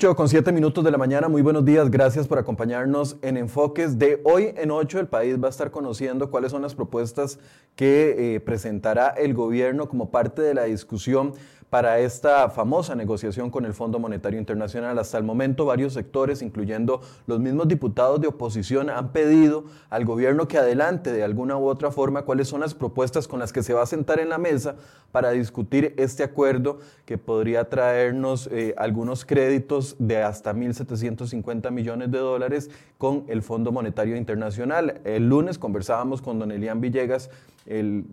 [0.00, 3.98] 8 con 7 minutos de la mañana, muy buenos días, gracias por acompañarnos en Enfoques
[3.98, 4.98] de hoy en 8.
[4.98, 7.38] El país va a estar conociendo cuáles son las propuestas
[7.76, 11.34] que eh, presentará el gobierno como parte de la discusión
[11.70, 14.98] para esta famosa negociación con el Fondo Monetario Internacional.
[14.98, 20.48] Hasta el momento, varios sectores, incluyendo los mismos diputados de oposición, han pedido al gobierno
[20.48, 23.72] que adelante de alguna u otra forma cuáles son las propuestas con las que se
[23.72, 24.74] va a sentar en la mesa
[25.12, 32.18] para discutir este acuerdo que podría traernos eh, algunos créditos de hasta 1.750 millones de
[32.18, 35.00] dólares con el Fondo Monetario Internacional.
[35.04, 37.30] El lunes conversábamos con don Elian Villegas,
[37.64, 38.04] el,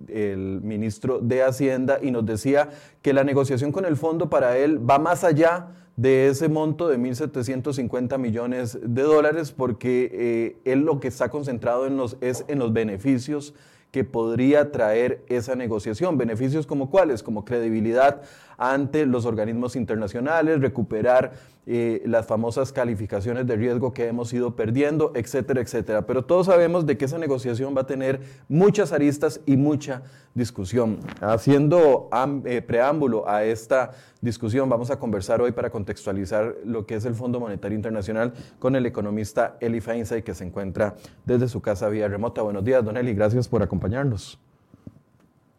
[0.63, 2.69] ministro de Hacienda, y nos decía
[3.01, 6.97] que la negociación con el fondo para él va más allá de ese monto de
[6.97, 12.57] 1.750 millones de dólares porque eh, él lo que está concentrado en los, es en
[12.57, 13.53] los beneficios
[13.91, 16.17] que podría traer esa negociación.
[16.17, 18.21] Beneficios como cuáles, como credibilidad
[18.57, 21.33] ante los organismos internacionales, recuperar
[21.69, 26.05] eh, las famosas calificaciones de riesgo que hemos ido perdiendo, etcétera, etcétera.
[26.05, 30.01] Pero todos sabemos de que esa negociación va a tener muchas aristas y mucha
[30.33, 30.99] discusión.
[31.19, 32.09] Haciendo
[32.45, 37.15] eh, preámbulo a esta discusión, vamos a conversar hoy para contextualizar lo que es el
[37.15, 40.95] Fondo Monetario Internacional con el economista Eli Feinsay, que se encuentra
[41.25, 42.41] desde su casa vía remota.
[42.43, 44.39] Buenos días, don Eli, gracias por acompañarnos.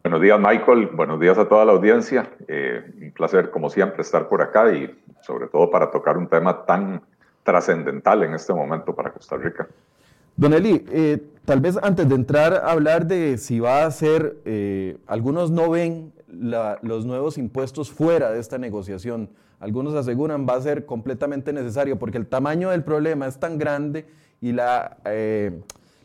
[0.08, 0.86] Buenos días, Michael.
[0.94, 2.30] Buenos días a toda la audiencia.
[2.48, 6.64] Eh, un placer, como siempre, estar por acá y sobre todo para tocar un tema
[6.64, 7.02] tan
[7.42, 9.68] trascendental en este momento para Costa Rica.
[10.34, 14.38] Don Eli, eh, tal vez antes de entrar a hablar de si va a ser,
[14.46, 19.28] eh, algunos no ven los nuevos impuestos fuera de esta negociación.
[19.60, 24.06] Algunos aseguran va a ser completamente necesario porque el tamaño del problema es tan grande
[24.40, 24.96] y la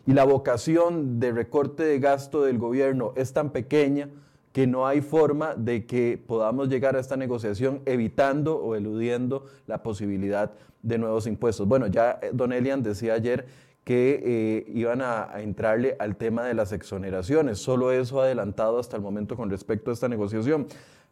[0.05, 4.09] y la vocación de recorte de gasto del gobierno es tan pequeña
[4.51, 9.81] que no hay forma de que podamos llegar a esta negociación evitando o eludiendo la
[9.81, 10.51] posibilidad
[10.83, 11.67] de nuevos impuestos.
[11.67, 13.47] Bueno, ya eh, Don Elian decía ayer
[13.83, 17.59] que eh, iban a, entrarle al tema de las exoneraciones.
[17.59, 20.67] Solo eso adelantado hasta el momento con respecto a esta negociación.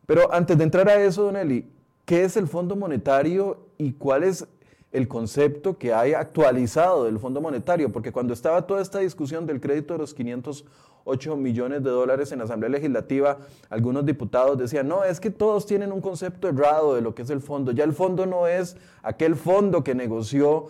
[0.05, 1.67] Pero antes de entrar a eso, Don Eli,
[2.05, 4.47] ¿qué es el Fondo Monetario y cuál es
[4.91, 9.61] el concepto que hay actualizado del Fondo Monetario, porque cuando estaba toda esta discusión del
[9.61, 13.37] crédito de los 508 millones de dólares en la Asamblea Legislativa,
[13.69, 17.29] algunos diputados decían, no, es que todos tienen un concepto errado de lo que es
[17.29, 17.71] el fondo.
[17.71, 20.67] Ya el fondo no es aquel fondo que negoció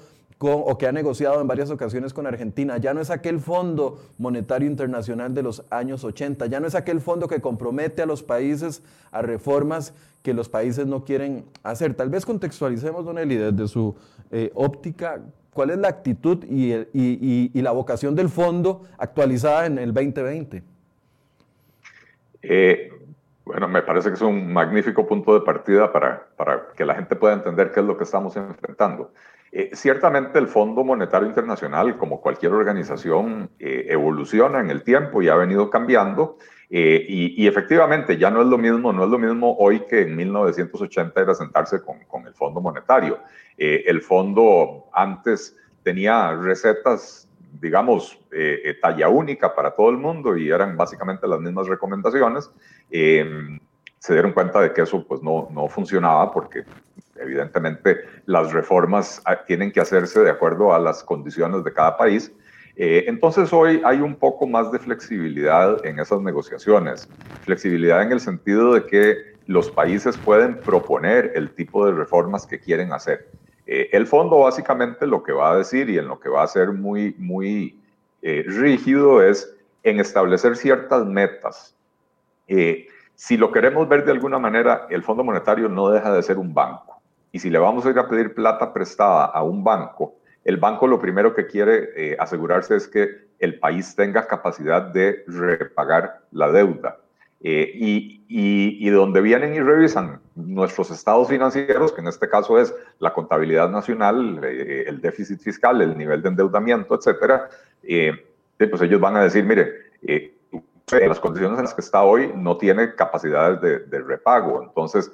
[0.49, 2.77] o que ha negociado en varias ocasiones con Argentina.
[2.77, 7.01] Ya no es aquel Fondo Monetario Internacional de los años 80, ya no es aquel
[7.01, 8.81] fondo que compromete a los países
[9.11, 9.93] a reformas
[10.23, 11.93] que los países no quieren hacer.
[11.93, 13.95] Tal vez contextualicemos, Don Eli, desde su
[14.31, 15.21] eh, óptica,
[15.53, 20.63] cuál es la actitud y, la vocación del fondo actualizada en el 2020.
[22.43, 22.91] Eh,
[23.45, 27.15] bueno, me parece que es un magnífico punto de partida para, para que la gente
[27.15, 29.11] pueda entender qué es lo que estamos enfrentando.
[29.53, 35.27] Eh, ciertamente el Fondo Monetario Internacional, como cualquier organización, eh, evoluciona en el tiempo y
[35.27, 36.37] ha venido cambiando.
[36.69, 40.15] Eh, y, efectivamente ya no es lo mismo, no es lo mismo hoy que en
[40.15, 43.19] 1980 era sentarse con, con el Fondo Monetario.
[43.57, 47.27] el fondo antes tenía recetas,
[47.59, 48.17] digamos,
[48.81, 52.49] talla única para todo el mundo y eran básicamente las mismas recomendaciones
[52.91, 56.63] se dieron cuenta de que eso pues no, no funcionaba porque
[57.21, 62.31] evidentemente las reformas ah, tienen que hacerse de acuerdo a las condiciones de cada país.
[62.75, 67.07] Eh, entonces hoy hay un poco más de flexibilidad en esas negociaciones,
[67.43, 72.59] flexibilidad en el sentido de que los países pueden proponer el tipo de reformas que
[72.59, 73.29] quieren hacer.
[73.67, 76.47] Eh, el fondo básicamente lo que va a decir y en lo que va a
[76.47, 77.79] ser muy, muy
[78.21, 79.53] eh, rígido es
[79.83, 81.75] en establecer ciertas metas.
[83.21, 86.55] Si lo queremos ver de alguna manera, el Fondo Monetario no deja de ser un
[86.55, 87.01] banco.
[87.31, 90.87] Y si le vamos a ir a pedir plata prestada a un banco, el banco
[90.87, 93.09] lo primero que quiere eh, asegurarse es que
[93.39, 96.97] el país tenga capacidad de repagar la deuda.
[97.43, 102.73] Eh, y, y, donde vienen y revisan nuestros estados financieros, que en este caso es
[102.99, 107.49] la contabilidad nacional, eh, el déficit fiscal, el nivel de endeudamiento, etcétera,
[107.81, 109.73] pues ellos van a decir, mire,
[110.93, 114.63] en las condiciones en las que está hoy no tiene capacidades de, repago.
[114.63, 115.11] Entonces,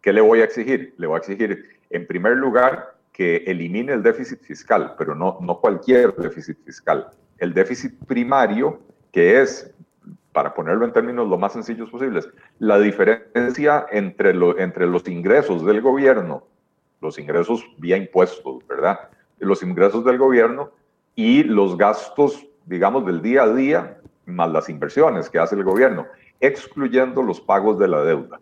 [0.00, 0.94] ¿qué le voy a exigir?
[0.98, 6.14] Le voy a exigir, en primer lugar, que elimine el déficit fiscal, pero no, cualquier
[6.14, 7.08] déficit fiscal.
[7.38, 8.80] El déficit primario,
[9.12, 9.72] que es,
[10.32, 12.28] para ponerlo en términos lo más sencillos posibles,
[12.58, 14.30] la diferencia entre,
[14.62, 16.44] entre los ingresos del gobierno,
[17.00, 18.98] los ingresos vía impuestos, ¿verdad?
[19.38, 20.70] Los ingresos del gobierno
[21.14, 23.97] y los gastos, digamos, del día a día
[24.28, 26.06] más las inversiones que hace el gobierno,
[26.40, 28.40] excluyendo los pagos de la deuda.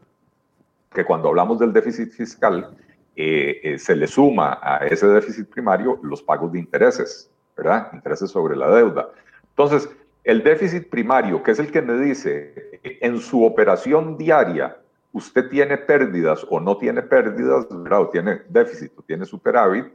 [0.92, 2.76] Que cuando hablamos del déficit fiscal,
[3.16, 7.90] se le suma a ese déficit primario los pagos de intereses, ¿verdad?
[7.92, 9.08] Intereses sobre la deuda.
[9.50, 9.88] Entonces,
[10.24, 14.76] el déficit primario, que es el que me dice, en su operación diaria,
[15.12, 18.02] usted tiene pérdidas o no tiene pérdidas, ¿verdad?
[18.02, 19.86] o tiene déficit o tiene superávit,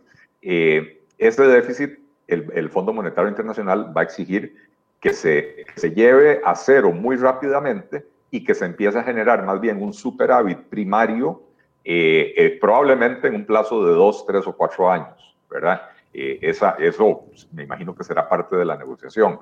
[0.41, 4.55] eh, ese déficit, el, el, Fondo Monetario Internacional va a exigir
[5.01, 9.59] que se, se lleve a cero muy rápidamente y que se empiece a generar más
[9.59, 11.43] bien un superávit primario,
[11.83, 15.81] eh, eh, probablemente en un plazo de dos, tres o cuatro años, ¿verdad?
[16.13, 19.39] esa, eso me imagino que será parte de la negociación.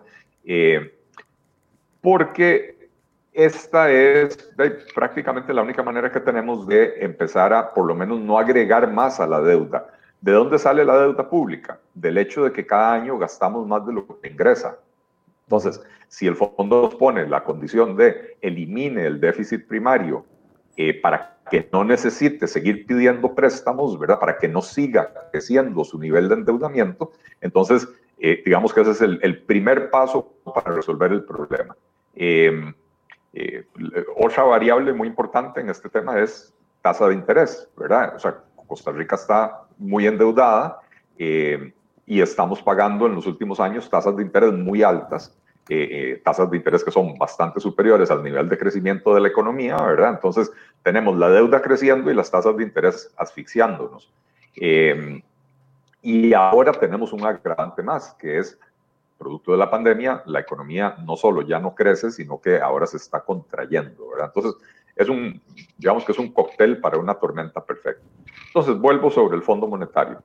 [2.02, 2.80] porque
[3.34, 4.38] esta es
[4.94, 9.20] prácticamente la única manera que tenemos de empezar a, por lo menos, no agregar más
[9.20, 9.88] a la deuda.
[10.20, 11.80] ¿De dónde sale la deuda pública?
[11.94, 14.78] Del hecho de que cada año gastamos más de lo que ingresa.
[15.50, 20.24] Entonces, si el fondo pone la condición de elimine el déficit primario
[20.78, 24.20] eh, para que no necesite seguir pidiendo préstamos, ¿verdad?
[24.20, 27.12] Para que no siga creciendo su nivel de endeudamiento,
[27.42, 27.88] entonces,
[28.20, 31.76] eh, digamos que ese es el, primer paso para resolver el problema.
[32.14, 32.74] Eh,
[33.34, 33.66] eh,
[34.18, 36.54] otra variable muy importante en este tema es
[36.84, 38.16] tasa de interés, ¿verdad?
[38.16, 40.80] O sea, Costa Rica está muy endeudada
[41.18, 45.38] y estamos pagando en los últimos años tasas de interés muy altas,
[45.70, 49.78] eh, tasas de interés que son bastante superiores al nivel de crecimiento de la economía,
[49.78, 50.12] ¿verdad?
[50.12, 50.52] Entonces,
[50.84, 54.12] tenemos la deuda creciendo y las tasas de interés asfixiándonos.
[56.02, 58.58] y ahora tenemos un agravante más, que es
[59.20, 62.98] producto de la pandemia, la economía no solo ya no crece, sino que ahora se
[62.98, 64.32] está contrayendo, ¿verdad?
[64.34, 64.62] Entonces,
[64.96, 65.40] es un,
[65.78, 68.04] digamos que es un cóctel para una tormenta perfecta.
[68.48, 70.24] Entonces, vuelvo sobre el Fondo Monetario.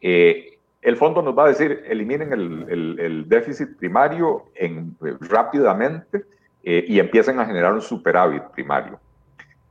[0.00, 6.24] Eh, el fondo nos va a decir, eliminen el, déficit primario en, rápidamente
[6.62, 9.00] eh, y empiecen a generar un superávit primario.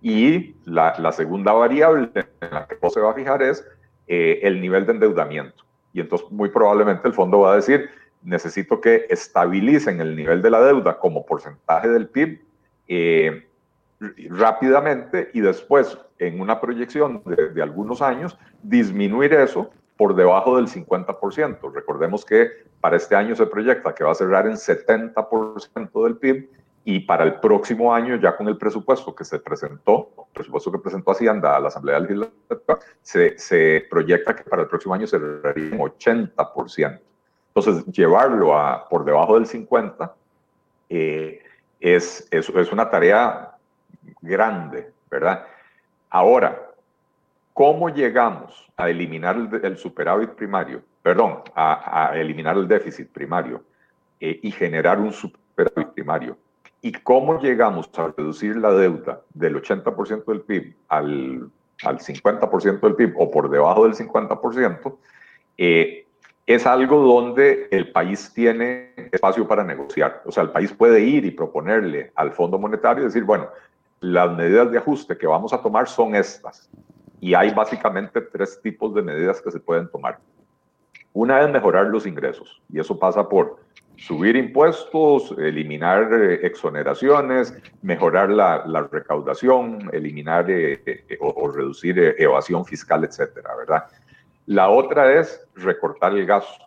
[0.02, 3.66] Y la, segunda variable en la que se va a fijar es
[4.07, 5.63] eh, el nivel de endeudamiento.
[5.94, 7.90] Y entonces muy probablemente el fondo va a decir,
[8.22, 12.42] necesito que estabilicen el nivel de la deuda como porcentaje del PIB
[12.88, 13.48] eh,
[14.30, 21.71] rápidamente y después, en una proyección de, algunos años, disminuir eso por debajo del 50%.
[21.74, 22.50] Recordemos que
[22.81, 26.50] para este año se proyecta que va a cerrar en 70% del PIB
[26.88, 30.77] y para el próximo año, ya con el presupuesto que se presentó, el presupuesto que
[30.77, 35.65] presentó Hacienda a la Asamblea Legislativa, se, se proyecta que para el próximo año cerraría
[35.65, 37.00] en 80%.
[37.56, 40.13] Entonces, llevarlo a por debajo del 50
[40.89, 41.41] eh,
[41.79, 43.55] es, es, es, una tarea
[44.22, 45.46] grande, ¿verdad?
[46.10, 46.64] Ahora,
[47.55, 50.81] ¿cómo llegamos a eliminar el, superávit primario?
[51.01, 53.63] Perdón, a, eliminar el déficit primario
[54.19, 56.38] eh, y generar un superávit primario.
[56.81, 61.50] ¿Y cómo llegamos a reducir la deuda del 80% del PIB al,
[61.83, 64.97] al 50% del PIB o por debajo del 50%?
[65.57, 66.05] Eh,
[66.45, 70.21] es algo donde el país tiene espacio para negociar.
[70.25, 73.47] O sea, el país puede ir y proponerle al Fondo Monetario y decir, bueno,
[74.01, 76.69] las medidas de ajuste que vamos a tomar son estas.
[77.25, 80.20] Y hay básicamente tres tipos de medidas que se pueden tomar.
[81.12, 83.58] Una es mejorar los ingresos, y eso pasa por
[83.96, 93.03] subir impuestos, eliminar eh, exoneraciones, mejorar la, recaudación, eliminar eh, eh, o, reducir evasión fiscal,
[93.03, 93.86] etcétera, ¿verdad?
[94.46, 96.65] La otra es recortar el gasto.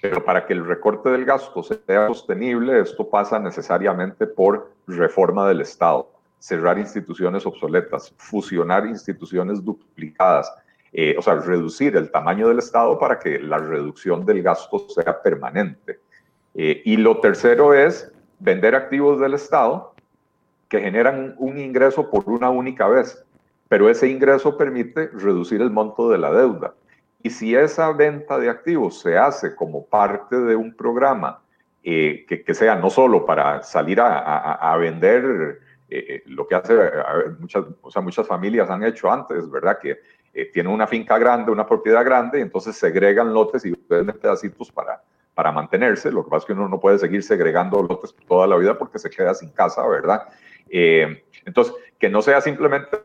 [0.00, 5.62] Pero para que el recorte del gasto sea sostenible, esto pasa necesariamente por reforma del
[5.62, 10.52] Estado, cerrar instituciones obsoletas, fusionar instituciones duplicadas,
[10.92, 15.20] eh, o sea, reducir el tamaño del Estado para que la reducción del gasto sea
[15.22, 16.00] permanente.
[16.54, 19.94] Eh, y lo tercero es vender activos del Estado
[20.68, 23.26] que generan un ingreso por una única vez
[23.68, 26.74] pero ese ingreso permite reducir el monto de la deuda.
[27.22, 31.40] Y si esa venta de activos se hace como parte de un programa
[31.82, 36.74] eh, que, sea no solo para salir a, vender eh, eh, lo que hace
[37.38, 39.78] muchas, o sea, muchas familias han hecho antes, ¿verdad?
[39.78, 40.00] Que
[40.52, 45.02] tienen una finca grande, una propiedad grande, y entonces segregan lotes y venden pedacitos para,
[45.32, 46.12] para mantenerse.
[46.12, 48.98] Lo que pasa es que uno no puede seguir segregando lotes toda la vida porque
[48.98, 50.28] se queda sin casa, ¿verdad?
[50.68, 52.98] entonces, que no sea simplemente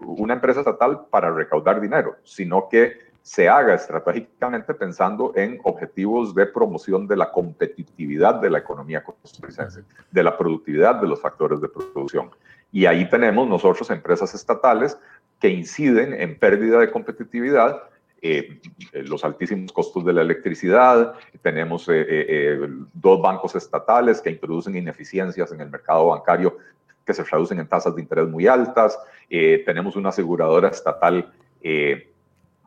[0.00, 6.46] una empresa estatal para recaudar dinero, sino que se haga estratégicamente pensando en objetivos de
[6.46, 11.68] promoción de la competitividad de la economía costarricense, de la productividad de los factores de
[11.68, 12.30] producción.
[12.72, 14.98] Y ahí tenemos nosotros empresas estatales
[15.40, 17.82] que inciden en pérdida de competitividad,
[18.24, 18.60] eh,
[18.92, 25.50] los altísimos costos de la electricidad, tenemos eh, eh, dos bancos estatales que introducen ineficiencias
[25.50, 26.56] en el mercado bancario
[27.04, 28.98] que se traducen en tasas de interés muy altas.
[29.28, 32.11] Eh, tenemos una aseguradora estatal eh,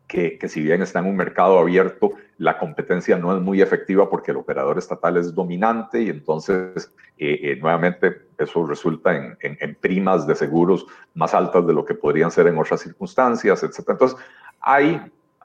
[0.08, 4.32] que, si bien está en un mercado abierto, la competencia no es muy efectiva porque
[4.32, 10.28] el operador estatal es dominante y entonces eh, eh, nuevamente eso resulta en, en, primas
[10.28, 13.90] de seguros más altas de lo que podrían ser en otras circunstancias, etc.
[13.90, 14.18] Entonces,
[14.60, 15.02] hay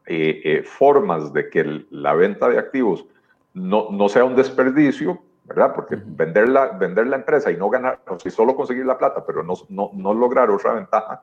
[0.07, 3.07] eh, formas de que la venta de activos
[3.55, 5.73] no, no sea un desperdicio, ¿verdad?
[5.75, 9.25] Porque vender, la, vender la empresa y no ganar, o si solo conseguir la plata,
[9.25, 11.23] pero no, no, no lograr otra ventaja,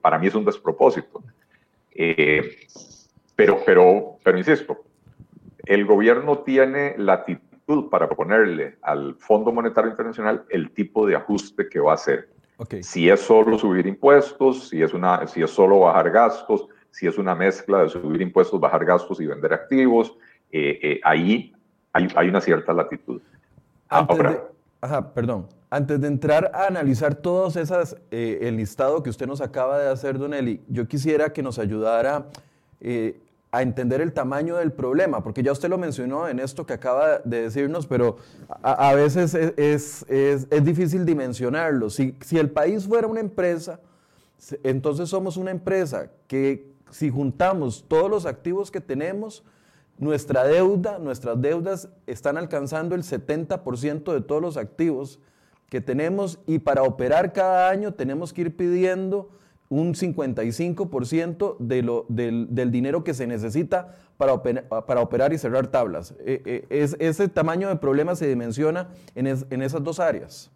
[0.00, 1.22] para mí es un despropósito.
[1.94, 2.66] Eh,
[3.36, 4.84] pero, pero, pero insisto,
[5.64, 11.80] el gobierno tiene latitud para proponerle al Fondo Monetario Internacional el tipo de ajuste que
[11.80, 12.28] va a hacer.
[12.82, 17.18] Si es solo subir impuestos, si es, una, si es solo bajar gastos, si es
[17.18, 20.14] una mezcla de subir impuestos, bajar gastos y vender activos,
[20.50, 21.52] eh, eh, ahí
[21.92, 23.20] hay, hay, una cierta latitud.
[23.88, 24.44] Ahora,
[24.80, 25.48] ajá, perdón.
[25.72, 29.88] Antes de entrar a analizar todos esas, eh, el listado que usted nos acaba de
[29.88, 32.26] hacer, Don Eli, yo quisiera que nos ayudara
[32.82, 33.18] eh,
[33.50, 37.20] a entender el tamaño del problema, porque ya usted lo mencionó en esto que acaba
[37.20, 38.18] de decirnos, pero
[38.62, 41.88] a, veces es, es, es, difícil dimensionarlo.
[41.88, 43.80] Si, si el país fuera una empresa,
[44.64, 49.42] entonces somos una empresa que si juntamos todos los activos que tenemos,
[49.96, 55.18] nuestra deuda, nuestras deudas están alcanzando el 70% de todos los activos
[55.72, 59.30] que tenemos y para operar cada año tenemos que ir pidiendo
[59.70, 65.68] un 55% de lo, del, del, dinero que se necesita para, para operar y cerrar
[65.68, 66.14] tablas.
[66.26, 70.50] Eh, eh, es, ese tamaño de problema se dimensiona en, en esas dos áreas.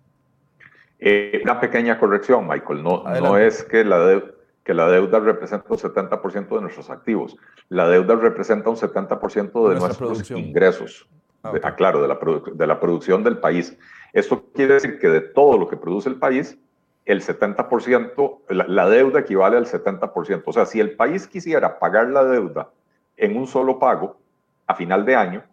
[0.98, 2.82] Eh, una pequeña corrección, Michael.
[2.82, 4.22] No, no es que la,
[4.64, 7.38] que la deuda representa un 70% de nuestros activos.
[7.70, 11.08] La deuda representa un 70% de nuestros ingresos.
[11.42, 12.18] Ah, ah, claro, de la,
[12.52, 13.78] de la producción del país.
[14.12, 16.58] Esto quiere decir que de todo lo que produce el país,
[17.04, 20.42] el 70%, la, deuda equivale al 70%.
[20.44, 22.70] O sea, si el país quisiera pagar la deuda
[23.16, 24.18] en un solo pago
[24.66, 25.44] a final de año,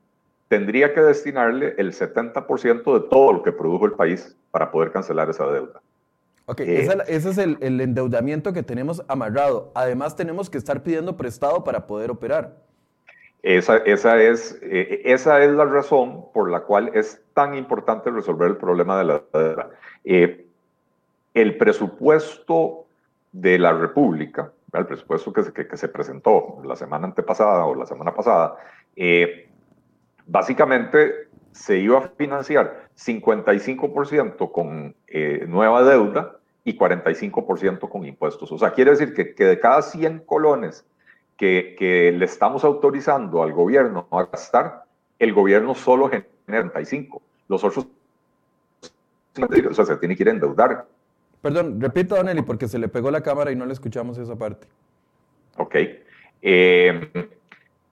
[0.47, 5.29] tendría que destinarle el 70% de todo lo que produjo el país para poder cancelar
[5.29, 5.81] esa deuda.
[6.45, 9.71] Ok, eh, ese es el, el, endeudamiento que tenemos amarrado.
[9.75, 12.57] Además, tenemos que estar pidiendo prestado para poder operar.
[13.43, 18.47] Esa, esa, es, eh, esa es la razón por la cual es tan importante resolver
[18.47, 19.69] el problema de la deuda.
[20.05, 20.47] Eh,
[21.33, 22.85] el presupuesto
[23.33, 27.85] de la República, el presupuesto que se, que, se, presentó la semana antepasada o la
[27.85, 28.55] semana pasada,
[28.95, 29.49] eh,
[30.25, 34.95] básicamente se iba a financiar 55% con
[35.47, 38.49] nueva deuda y 45% con impuestos.
[38.53, 40.85] O sea, quiere decir que, que de cada 100 colones
[41.37, 44.83] que, le estamos autorizando al gobierno a gastar,
[45.19, 47.21] el gobierno solo genera 35.
[47.47, 47.87] Los otros,
[49.69, 50.85] o sea, se tiene que ir a endeudar.
[51.41, 54.35] Perdón, repito, Don Eli, porque se le pegó la cámara y no le escuchamos esa
[54.35, 54.67] parte.
[55.57, 55.75] Ok.
[56.41, 57.29] Eh,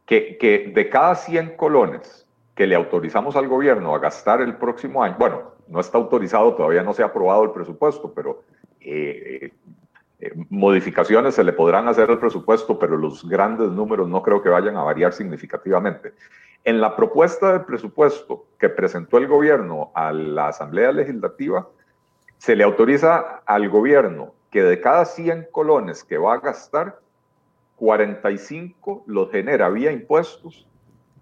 [0.05, 5.03] que, que de cada 100 colones que le autorizamos al gobierno a gastar el próximo
[5.03, 8.43] año, bueno, no está autorizado, todavía no se ha aprobado el presupuesto, pero
[8.81, 9.51] eh,
[10.21, 14.49] eh, modificaciones se le podrán hacer al presupuesto, pero los grandes números no creo que
[14.49, 16.13] vayan a variar significativamente.
[16.63, 21.67] En la propuesta de presupuesto que presentó el gobierno a la Asamblea Legislativa,
[22.37, 26.99] se le autoriza al gobierno que de cada 100 colones que va a gastar,
[27.77, 30.67] 45 los genera vía impuestos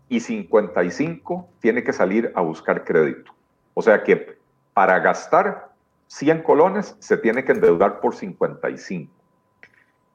[0.09, 3.31] y 55 tiene que salir a buscar crédito.
[3.73, 4.37] O sea que
[4.73, 5.68] para gastar
[6.09, 9.13] 100 colones, se tiene que endeudar por 55.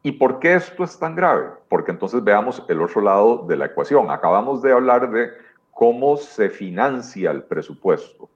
[0.02, 1.50] ¿Y por qué esto es tan grave?
[1.68, 4.10] Porque entonces veamos el otro lado de la ecuación.
[4.10, 5.30] Acabamos de hablar de
[5.70, 8.28] cómo se financia el presupuesto.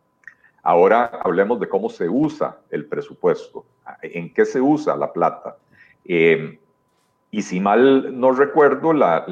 [0.63, 3.67] Ahora hablemos de cómo se usa el presupuesto,
[4.03, 5.57] en qué se usa la plata.
[6.05, 6.59] Eh,
[7.33, 9.25] y si mal no recuerdo, la,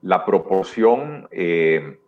[0.00, 1.98] la, proporción, eh,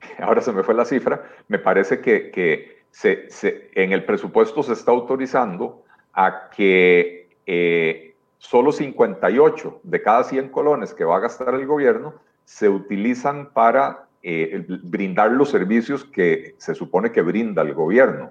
[0.18, 4.90] ahora se me fue la cifra, me parece que, que en el presupuesto se está
[4.92, 11.66] autorizando a que eh, solo 58 de cada 100 colones que va a gastar el
[11.66, 18.30] gobierno se utilizan para eh, brindar los servicios que se supone que brinda el gobierno.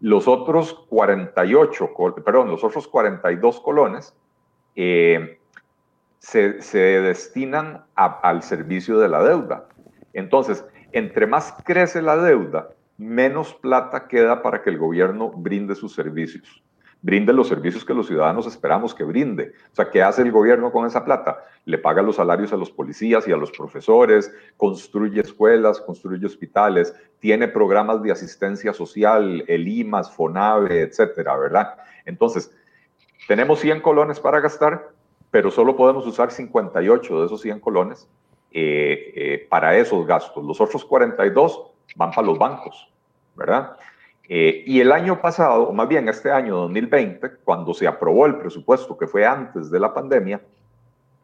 [0.00, 1.90] Los otros 48,
[2.24, 4.14] perdón, los otros 42 colones
[4.74, 5.38] eh,
[6.18, 9.68] se, destinan al servicio de la deuda.
[10.12, 15.94] Entonces, entre más crece la deuda, menos plata queda para que el gobierno brinde sus
[15.94, 16.62] servicios,
[17.02, 19.52] brinde los servicios que los ciudadanos esperamos que brinde.
[19.72, 21.44] O sea, ¿qué hace el gobierno con esa plata?
[21.64, 26.94] Le paga los salarios a los policías y a los profesores, construye escuelas, construye hospitales,
[27.18, 31.74] tiene programas de asistencia social, el IMAS, FONAVE, etcétera, ¿verdad?
[32.06, 32.50] Entonces,
[33.28, 34.90] tenemos 100 colones para gastar,
[35.30, 38.08] pero solo podemos usar 58 de esos 100 colones
[38.52, 40.44] eh, eh, para esos gastos.
[40.44, 42.88] Los otros 42 van para los bancos,
[43.34, 43.76] ¿verdad?
[44.28, 48.36] Eh, y el año pasado, o más bien este año 2020, cuando se aprobó el
[48.36, 50.40] presupuesto, que fue antes de la pandemia,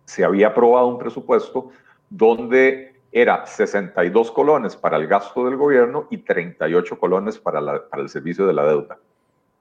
[0.04, 1.71] se había aprobado un presupuesto
[2.09, 8.09] donde era 62 colones para el gasto del gobierno y 38 colones para, para el
[8.09, 8.99] servicio de la deuda.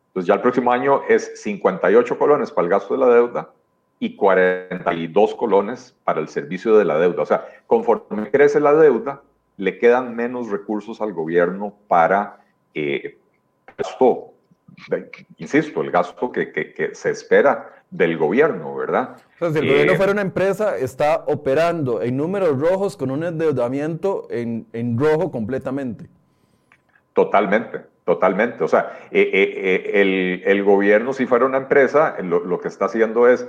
[0.08, 3.50] Entonces ya el próximo año es 58 colones para el gasto de la deuda
[4.00, 7.24] y 42 colones para el servicio de la deuda.
[7.24, 9.22] O sea, conforme crece la deuda,
[9.62, 12.40] le quedan menos recursos al gobierno para
[12.74, 13.20] eh,
[13.78, 14.34] gasto,
[15.38, 19.18] insisto, el gasto que, que, se espera del gobierno, ¿verdad?
[19.38, 24.26] Si el gobierno eh, fuera una empresa, está operando en números rojos con un endeudamiento
[24.32, 26.10] en, en rojo completamente.
[27.14, 28.64] Totalmente, totalmente.
[28.64, 32.86] O sea, eh, eh, el, el, gobierno, si fuera una empresa, lo, lo que está
[32.86, 33.48] haciendo es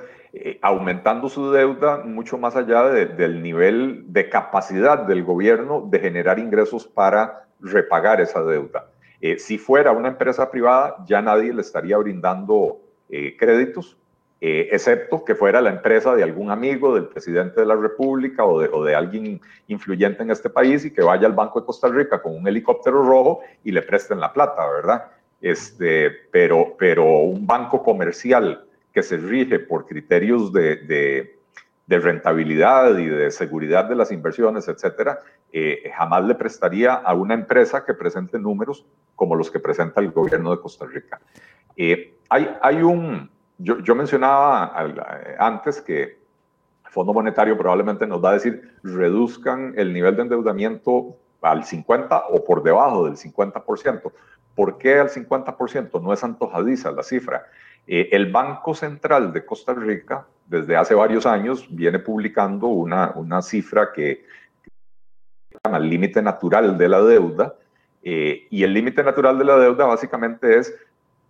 [0.63, 6.87] aumentando su deuda mucho más allá del nivel de capacidad del gobierno de generar ingresos
[6.87, 8.87] para repagar esa deuda.
[9.23, 13.97] Eh, si fuera una empresa privada, ya nadie le estaría brindando eh, créditos,
[14.44, 18.83] eh, excepto que fuera la empresa de algún amigo del presidente de la República o
[18.83, 22.35] de, alguien influyente en este país y que vaya al Banco de Costa Rica con
[22.35, 25.05] un helicóptero rojo y le presten la plata, ¿verdad?
[25.40, 31.38] Este, pero, pero un banco comercial que se rige por criterios de
[31.87, 35.20] rentabilidad y de seguridad de las inversiones, etcétera,
[35.52, 40.11] eh, jamás le prestaría a una empresa que presente números como los que presenta el
[40.11, 41.20] gobierno de Costa Rica.
[41.76, 43.31] Eh, hay, hay un,
[43.62, 44.75] yo, yo mencionaba
[45.38, 51.16] antes que el Fondo Monetario probablemente nos va a decir reduzcan el nivel de endeudamiento
[51.40, 54.12] al 50 o por debajo del 50%.
[54.55, 56.03] ¿Por qué al 50%?
[56.03, 57.46] No es antojadiza la cifra.
[57.87, 63.42] Eh, el Banco Central de Costa Rica, desde hace varios años, viene publicando una, una
[63.42, 64.25] cifra que
[65.64, 67.55] llama el límite natural de la deuda,
[68.03, 70.75] eh, y el límite natural de la deuda básicamente es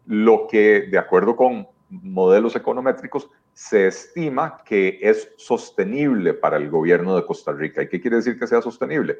[0.06, 1.68] lo que, de acuerdo con
[2.00, 7.82] modelos econométricos, se estima que es sostenible para el gobierno de Costa Rica.
[7.82, 9.18] ¿Y qué quiere decir que sea sostenible?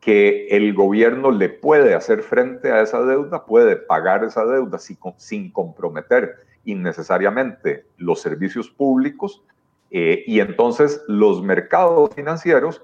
[0.00, 5.50] Que el gobierno le puede hacer frente a esa deuda, puede pagar esa deuda sin,
[5.52, 9.42] comprometer innecesariamente los servicios públicos
[9.90, 12.82] eh, y entonces los mercados financieros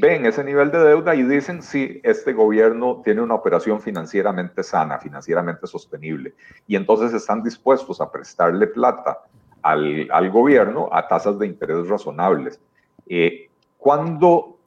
[0.00, 4.98] ven ese nivel de deuda y dicen, sí, este gobierno tiene una operación financieramente sana,
[4.98, 6.34] financieramente sostenible,
[6.66, 9.18] y entonces están dispuestos a prestarle plata
[9.62, 12.60] al, al gobierno a tasas de interés razonables.
[13.06, 14.58] Eh, ¿cuándo,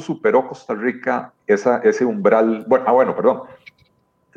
[0.00, 2.64] superó Costa Rica esa, ese umbral?
[2.66, 3.42] Bueno, ah, bueno, perdón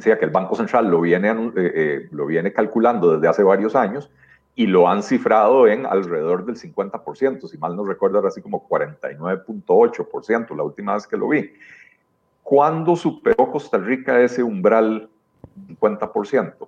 [0.02, 3.76] decía que el Banco Central lo viene, eh, eh, lo viene calculando desde hace varios
[3.76, 4.10] años
[4.56, 8.68] y lo han cifrado en alrededor del 50%, si mal no recuerdo, era así como
[8.68, 11.52] 49.8% la última vez que lo vi.
[12.44, 15.10] ¿Cuándo superó Costa Rica ese umbral
[15.70, 16.68] 50%?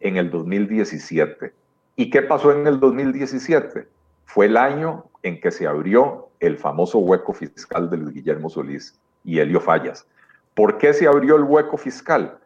[0.00, 1.52] En el 2017.
[1.96, 3.88] ¿Y qué pasó en el 2017?
[4.24, 9.40] Fue el año en que se abrió el famoso hueco fiscal de Guillermo Solís y
[9.40, 10.06] Helio Fallas.
[10.54, 12.38] ¿Por qué se abrió el hueco fiscal?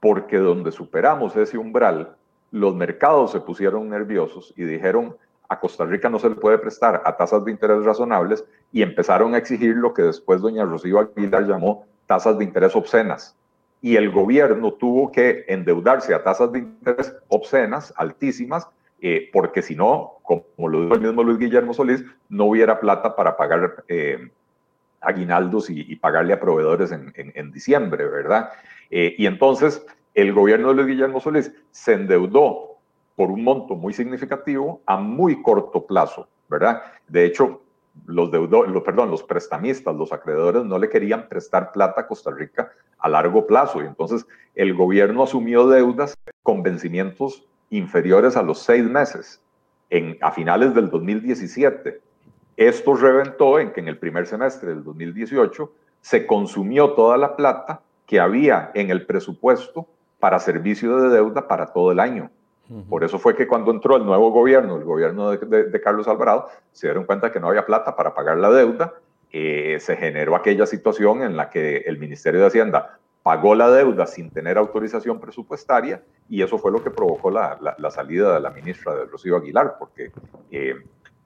[0.00, 2.16] porque donde superamos ese umbral,
[2.50, 5.16] los mercados se pusieron nerviosos y dijeron,
[5.48, 9.34] a Costa Rica no se le puede prestar a tasas de interés razonables y empezaron
[9.34, 13.36] a exigir lo que después doña Rocío Aguilar llamó tasas de interés obscenas.
[13.80, 18.68] Y el gobierno tuvo que endeudarse a tasas de interés obscenas, altísimas,
[19.00, 23.14] eh, porque si no, como lo dijo el mismo Luis Guillermo Solís, no hubiera plata
[23.14, 24.30] para pagar eh,
[25.00, 28.50] aguinaldos y, pagarle a proveedores en, diciembre, ¿verdad?
[28.90, 29.86] Eh, y entonces
[30.20, 32.78] el gobierno de Luis Guillermo Solís se endeudó
[33.14, 36.82] por un monto muy significativo a muy corto plazo, ¿verdad?
[37.06, 37.62] De hecho,
[38.06, 42.72] los, los, perdón, los prestamistas, los acreedores no le querían prestar plata a Costa Rica
[42.98, 44.26] a largo plazo y entonces
[44.56, 49.40] el gobierno asumió deudas con vencimientos inferiores a los seis meses
[49.88, 52.00] en, a finales del 2017.
[52.56, 57.82] Esto reventó en que en el primer semestre del 2018 se consumió toda la plata
[58.04, 59.86] que había en el presupuesto
[60.18, 62.30] para servicio de deuda para todo el año.
[62.90, 66.86] Por eso fue que cuando entró el nuevo gobierno, el gobierno de, Carlos Alvarado, se
[66.86, 68.92] dieron cuenta que no había plata para pagar la deuda.
[69.32, 74.06] Eh, se generó aquella situación en la que el Ministerio de Hacienda pagó la deuda
[74.06, 77.58] sin tener autorización presupuestaria y eso fue lo que provocó la,
[77.90, 80.12] salida de la ministra de Rocío Aguilar, porque
[80.50, 80.74] eh,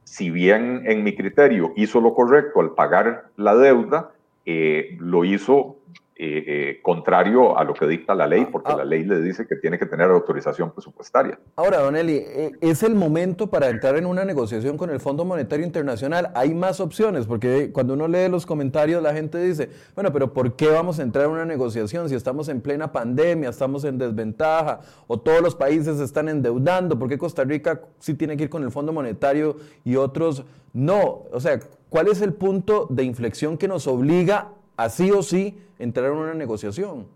[0.05, 4.13] si bien en mi criterio hizo lo correcto al pagar la deuda,
[4.45, 5.77] eh, lo hizo
[6.15, 8.79] eh, eh, contrario a lo que dicta la ley, porque Ah, ah.
[8.79, 11.39] la ley le dice que tiene que tener autorización presupuestaria.
[11.57, 15.25] Ahora, Don Eli, eh, ¿es el momento para entrar en una negociación con el Fondo
[15.25, 16.31] Monetario Internacional?
[16.35, 20.55] Hay más opciones, porque cuando uno lee los comentarios la gente dice, bueno, pero ¿por
[20.55, 24.81] qué vamos a entrar en una negociación si estamos en plena pandemia, estamos en desventaja,
[25.07, 26.99] o todos los países se están endeudando?
[26.99, 30.45] ¿Por qué Costa Rica sí tiene que ir con el Fondo Monetario y otros
[30.75, 31.25] no?
[31.33, 35.59] O sea, ¿cuál es el punto de inflexión que nos obliga a sí o sí
[35.79, 37.07] entrar en una negociación?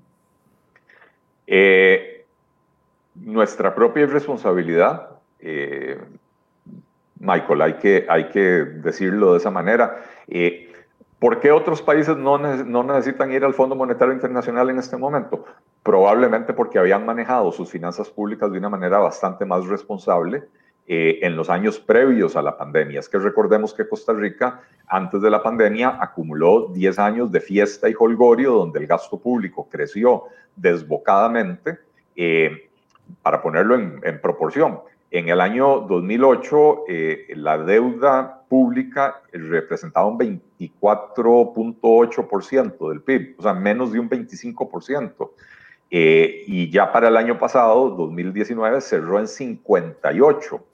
[1.46, 2.24] Eh,
[3.14, 5.98] nuestra propia irresponsabilidad, eh,
[7.18, 10.04] Michael, hay que, hay que decirlo de esa manera.
[10.28, 10.72] Eh,
[11.18, 15.46] ¿Por qué otros países no, no necesitan ir al Fondo Monetario Internacional en este momento?
[15.82, 20.44] Probablemente porque habían manejado sus finanzas públicas de una manera bastante más responsable
[20.88, 23.00] eh, en los años previos a la pandemia.
[23.00, 27.88] Es que recordemos que Costa Rica, antes de la pandemia, acumuló 10 años de fiesta
[27.88, 31.78] y holgorio donde el gasto público creció desbocadamente.
[32.14, 32.62] eh,
[33.22, 40.18] para ponerlo en, en proporción, en el año 2008 eh, la deuda pública representaba un
[40.18, 45.30] 24.8% del PIB, o sea, menos de un 25%.
[45.88, 50.64] Eh, y ya para el año pasado, 2019, cerró en 58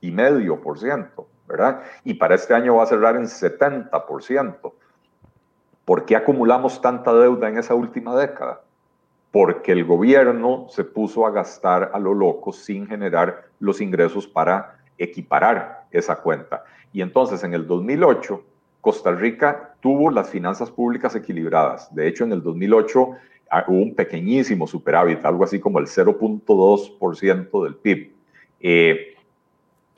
[0.00, 1.82] y medio por ciento, ¿verdad?
[2.04, 4.72] Y para este año va a cerrar en 70%.
[5.84, 8.60] ¿Por qué acumulamos tanta deuda en esa última década?
[9.30, 14.78] Porque el gobierno se puso a gastar a lo loco sin generar los ingresos para
[14.98, 16.64] equiparar esa cuenta.
[16.92, 18.42] Y entonces en el 2008,
[18.80, 21.94] Costa Rica tuvo las finanzas públicas equilibradas.
[21.94, 23.10] De hecho, en el 2008
[23.50, 28.12] ah, hubo un pequeñísimo superávit, algo así como el 0.2% del PIB.
[28.60, 29.14] Eh,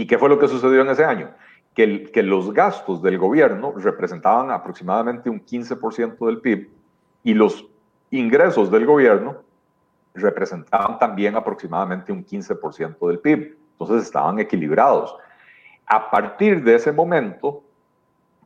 [0.01, 1.29] ¿Y qué fue lo que sucedió en ese año?
[1.75, 6.71] Que, los gastos del gobierno representaban aproximadamente un 15% del PIB
[7.23, 7.67] y los
[8.11, 9.43] ingresos del gobierno
[10.15, 13.59] representaban también aproximadamente un 15% del PIB.
[13.73, 15.15] Entonces estaban equilibrados.
[15.85, 17.63] A partir de ese momento,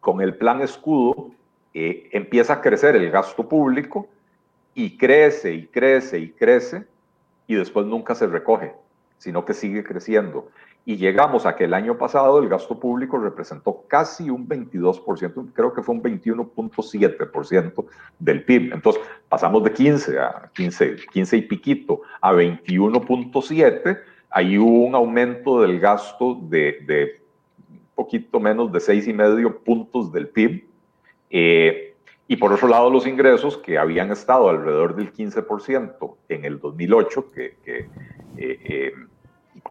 [0.01, 1.31] con el plan escudo,
[1.73, 4.09] eh, empieza a crecer el gasto público
[4.75, 6.85] y crece y crece y crece
[7.47, 8.75] y después nunca se recoge,
[9.19, 10.49] sino que sigue creciendo.
[10.87, 15.73] Y llegamos a que el año pasado el gasto público representó casi un 22%, creo
[15.73, 17.87] que fue un 21.7%
[18.19, 18.75] del PIB.
[18.75, 23.99] Entonces pasamos de 15 a 15, 15 y piquito a 21.7.
[24.29, 27.23] Ahí hubo un aumento del gasto de, de
[27.71, 30.69] un poquito menos de 6,5 puntos del PIB.
[31.31, 31.95] Eh,
[32.27, 37.31] y por otro lado, los ingresos que habían estado alrededor del 15% en el 2008,
[37.31, 37.89] que, que eh,
[38.37, 38.93] eh,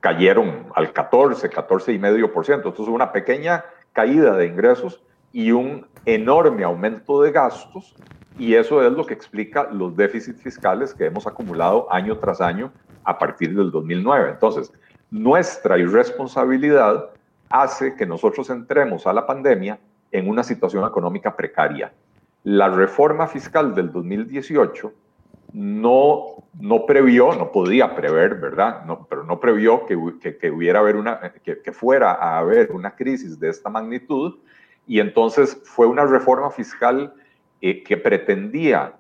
[0.01, 2.55] cayeron al 14, 14,5%.
[2.55, 5.01] Entonces, una pequeña caída de ingresos
[5.31, 7.95] y un enorme aumento de gastos,
[8.37, 12.71] y eso es lo que explica los déficits fiscales que hemos acumulado año tras año
[13.03, 14.31] a partir del 2009.
[14.31, 14.71] Entonces,
[15.11, 17.09] nuestra irresponsabilidad
[17.49, 19.79] hace que nosotros entremos a la pandemia
[20.11, 21.93] en una situación económica precaria.
[22.43, 24.91] La reforma fiscal del 2018
[25.53, 28.83] no, no previó, no podía prever, ¿verdad?
[28.85, 32.95] No, pero no previó que, que, hubiera haber una, que, que, fuera a haber una
[32.95, 34.39] crisis de esta magnitud
[34.87, 37.13] y entonces fue una reforma fiscal
[37.61, 38.95] eh, que pretendía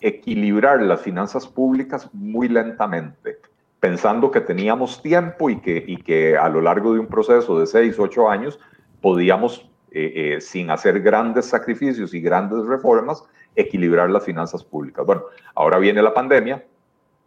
[0.00, 3.38] equilibrar las finanzas públicas muy lentamente,
[3.78, 7.66] pensando que teníamos tiempo y que, y que a lo largo de un proceso de
[7.66, 8.58] seis, ocho años
[9.02, 13.22] podíamos, eh, eh, sin hacer grandes sacrificios y grandes reformas,
[13.54, 15.04] equilibrar las finanzas públicas.
[15.04, 16.64] Bueno, ahora viene la pandemia.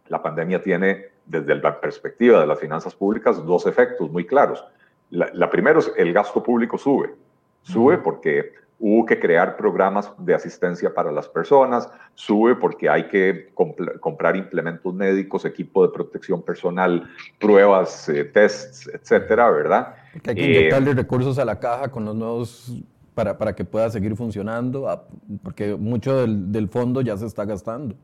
[0.08, 4.64] La pandemia tiene, desde la perspectiva de las finanzas públicas, dos efectos muy claros.
[5.10, 7.14] La, la primera es el gasto público sube.
[7.62, 13.50] Sube porque hubo que crear programas de asistencia para las personas, sube porque hay que
[13.54, 17.08] comp comprar implementos médicos, equipo de protección personal,
[17.38, 19.94] pruebas, eh, tests, etcétera, ¿verdad?
[20.22, 22.72] Que hay que inyectarle eh, recursos a la caja con los nuevos
[23.14, 25.04] para, para, que pueda seguir funcionando, ah,
[25.42, 27.94] porque mucho del, del, fondo ya se está gastando.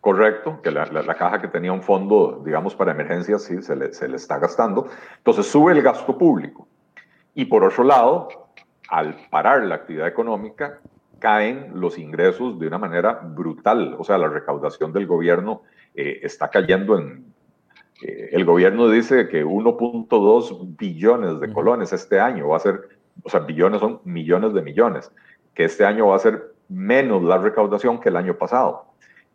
[0.00, 3.74] Correcto, que la, la, la, caja que tenía un fondo, digamos, para emergencias, sí, se
[3.74, 4.88] le, se le está gastando.
[5.18, 6.68] Entonces sube el gasto público.
[7.34, 8.28] Y por otro lado,
[8.88, 10.80] al parar la actividad económica,
[11.18, 13.96] caen los ingresos de una manera brutal.
[13.98, 15.62] O sea, la recaudación del gobierno
[15.94, 17.32] eh, está cayendo en...
[18.02, 22.88] Eh, el gobierno dice que 1.2 billones de colones este año va a ser
[23.22, 25.10] o sea, billones son millones de millones,
[25.54, 28.86] que este año va a ser menos la recaudación que el año pasado.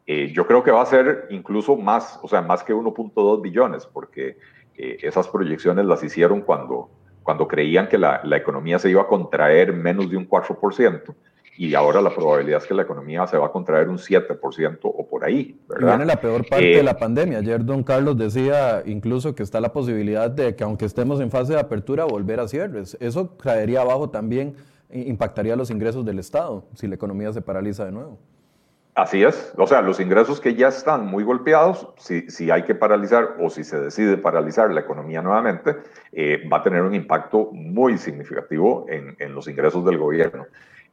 [0.05, 3.85] Eh, yo creo que va a ser incluso más, o sea, más que 1.2 billones,
[3.85, 4.37] porque
[4.75, 6.89] eh, esas proyecciones las hicieron cuando,
[7.23, 11.15] cuando creían que la, la, economía se iba a contraer menos de un 4%,
[11.57, 15.07] y ahora la probabilidad es que la economía se va a contraer un 7% o
[15.07, 15.59] por ahí.
[15.67, 15.89] ¿verdad?
[15.89, 17.39] viene la peor parte de eh, la pandemia.
[17.39, 21.53] Ayer don Carlos decía incluso que está la posibilidad de que aunque estemos en fase
[21.53, 22.97] de apertura, volver a cierres.
[22.99, 24.55] Eso caería abajo también,
[24.89, 28.17] impactaría los ingresos del Estado si la economía se paraliza de nuevo.
[28.93, 32.75] Así es, o sea, los ingresos que ya están muy golpeados, si, si hay que
[32.75, 35.77] paralizar o si se decide paralizar la economía nuevamente,
[36.11, 40.45] eh, va a tener un impacto muy significativo en, en los ingresos del gobierno.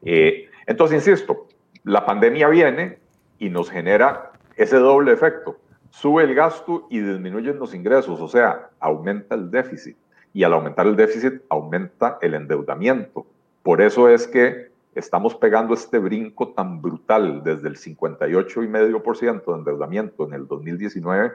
[0.02, 1.46] Eh, entonces, insisto,
[1.84, 2.98] la pandemia viene
[3.38, 5.58] y nos genera ese doble efecto.
[5.90, 9.96] Sube el gasto y disminuyen los ingresos, o sea, aumenta el déficit.
[10.34, 13.26] Y al aumentar el déficit, aumenta el endeudamiento.
[13.62, 20.26] Por eso es que estamos pegando este brinco tan brutal desde el 58,5% de endeudamiento
[20.26, 21.32] en el 2019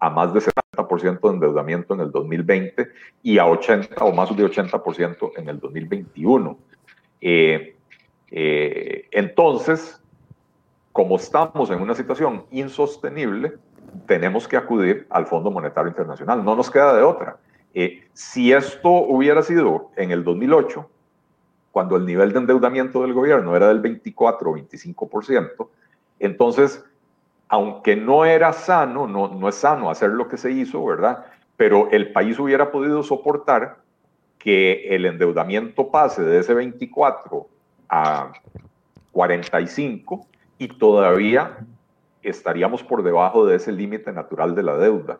[0.00, 2.88] a más de 70% de endeudamiento en el 2020
[3.22, 6.58] y a 80 o más de 80% en el 2021.
[7.20, 7.73] Eh,
[8.36, 10.02] eh, entonces,
[10.90, 13.54] como estamos en una situación insostenible,
[14.06, 16.44] tenemos que acudir al Fondo Monetario Internacional.
[16.44, 17.36] No nos queda de otra.
[17.74, 20.90] Eh, si esto hubiera sido en el 2008,
[21.70, 25.68] cuando el nivel de endeudamiento del gobierno era del 24 o 25%,
[26.18, 26.84] entonces,
[27.46, 31.24] aunque no era sano, no, no es sano hacer lo que se hizo, ¿verdad?
[31.56, 33.76] Pero el país hubiera podido soportar
[34.38, 37.53] que el endeudamiento pase de ese 24
[37.88, 38.32] a
[39.12, 40.26] 45
[40.58, 41.58] y todavía
[42.22, 45.18] estaríamos por debajo de ese límite natural de la deuda.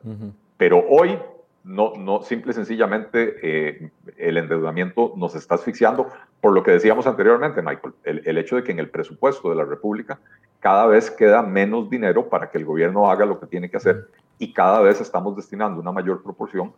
[0.57, 1.19] Pero hoy
[1.65, 6.09] no, no, simple y sencillamente eh, el endeudamiento nos está asfixiando,
[6.41, 9.57] por lo que decíamos anteriormente, Michael, el, el, hecho de que en el presupuesto de
[9.57, 10.19] la República
[10.61, 14.09] cada vez queda menos dinero para que el gobierno haga lo que tiene que hacer
[14.39, 16.73] y cada vez estamos destinando una mayor proporción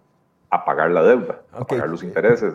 [0.49, 2.55] a pagar la deuda, a pagar los intereses.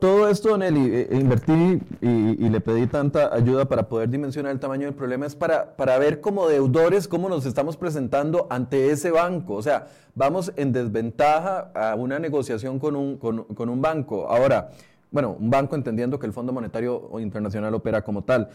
[0.00, 4.52] todo esto, Don Eli, eh, eh, invertí y, le pedí tanta ayuda para poder dimensionar
[4.52, 8.90] el tamaño del problema, es para, para ver como deudores cómo nos estamos presentando ante
[8.90, 9.54] ese banco.
[9.54, 14.28] O sea, vamos en desventaja a una negociación con un, con, con un banco.
[14.28, 14.70] Ahora,
[15.12, 18.48] bueno, un banco entendiendo que el Fondo Monetario Internacional opera como tal.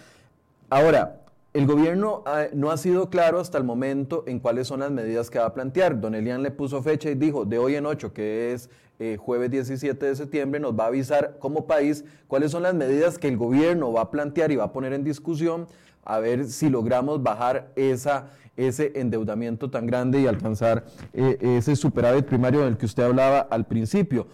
[0.70, 1.22] Ahora,
[1.54, 5.30] el gobierno ah, no ha sido claro hasta el momento en cuáles son las medidas
[5.30, 6.00] que va a plantear.
[6.00, 9.50] Don Elian le puso fecha y dijo, de hoy en 8, que es eh, jueves
[9.50, 13.38] 17 de septiembre, nos va a avisar como país cuáles son las medidas que el
[13.38, 15.68] gobierno va a plantear y va a poner en discusión
[16.04, 22.62] a ver si logramos bajar ese endeudamiento tan grande y alcanzar eh, ese superávit primario
[22.62, 24.28] del que usted hablaba al principio.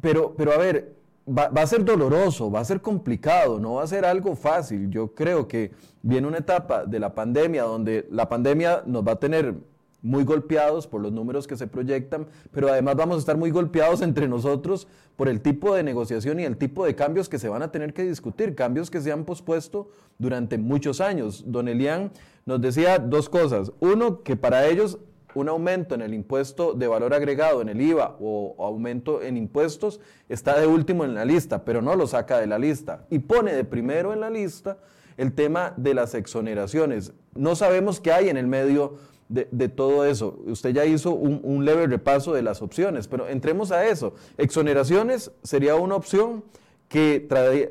[0.00, 0.95] Pero, pero a ver,
[1.26, 4.90] va, a ser doloroso, va a ser complicado, no va a ser algo fácil.
[4.90, 9.20] Yo creo que viene una etapa de la pandemia donde la pandemia nos va a
[9.20, 9.54] tener
[10.02, 14.02] muy golpeados por los números que se proyectan, pero además vamos a estar muy golpeados
[14.02, 14.86] entre nosotros
[15.16, 17.92] por el tipo de negociación y el tipo de cambios que se van a tener
[17.92, 21.42] que discutir, cambios que se han pospuesto durante muchos años.
[21.46, 22.12] Don Elian
[22.44, 23.72] nos decía dos cosas.
[23.80, 24.98] Uno, que para ellos
[25.36, 30.00] un aumento en el impuesto de valor agregado, en el IVA o, aumento en impuestos,
[30.30, 33.52] está de último en la lista, pero no lo saca de la lista y pone
[33.52, 34.78] de primero en la lista
[35.18, 37.12] el tema de las exoneraciones.
[37.34, 38.96] No sabemos qué hay en el medio
[39.28, 40.38] de, todo eso.
[40.46, 44.14] Usted ya hizo un, leve repaso de las opciones, pero entremos a eso.
[44.38, 46.44] Exoneraciones sería una opción
[46.88, 47.26] que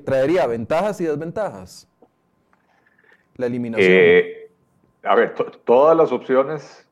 [0.06, 1.88] traería ventajas y desventajas.
[3.38, 3.92] La eliminación.
[3.92, 4.50] Eh,
[5.02, 5.34] a ver,
[5.66, 6.85] todas las opciones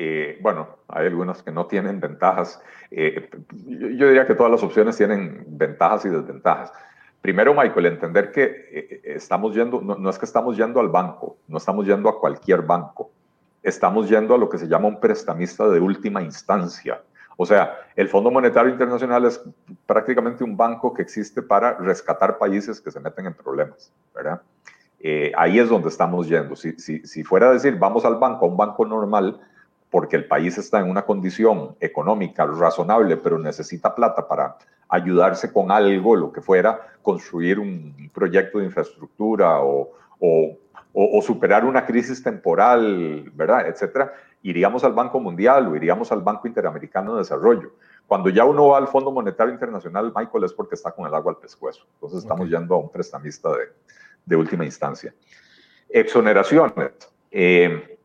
[0.00, 2.62] eh, bueno, hay algunas que no tienen ventajas.
[2.88, 3.28] Eh,
[3.66, 6.72] yo, diría que todas las opciones tienen ventajas y desventajas.
[7.20, 11.58] Primero, Michael, entender que eh, estamos yendo, no, es que estamos yendo al banco, no
[11.58, 13.10] estamos yendo a cualquier banco,
[13.60, 17.02] estamos yendo a lo que se llama un prestamista de última instancia.
[17.36, 19.42] O sea, el Fondo Monetario Internacional es
[19.84, 23.92] prácticamente un banco que existe para rescatar países que se meten en problemas,
[25.36, 26.54] ahí es donde estamos yendo.
[26.54, 29.40] Si, si fuera a decir, vamos al banco, a un banco normal,
[29.90, 34.56] porque el país está en una condición económica razonable, pero necesita plata para
[34.88, 39.90] ayudarse con algo, lo que fuera, construir un proyecto de infraestructura o,
[41.22, 43.68] superar una crisis temporal, ¿verdad?
[43.68, 47.72] Etcétera, iríamos al Banco Mundial o iríamos al Banco Interamericano de Desarrollo.
[48.06, 51.32] Cuando ya uno va al Fondo Monetario Internacional, Michael, es porque está con el agua
[51.32, 51.86] al pescuezo.
[51.94, 53.68] Entonces estamos yendo a un prestamista de,
[54.24, 55.14] de última instancia.
[55.88, 56.92] Exoneraciones.
[57.30, 57.97] Eh,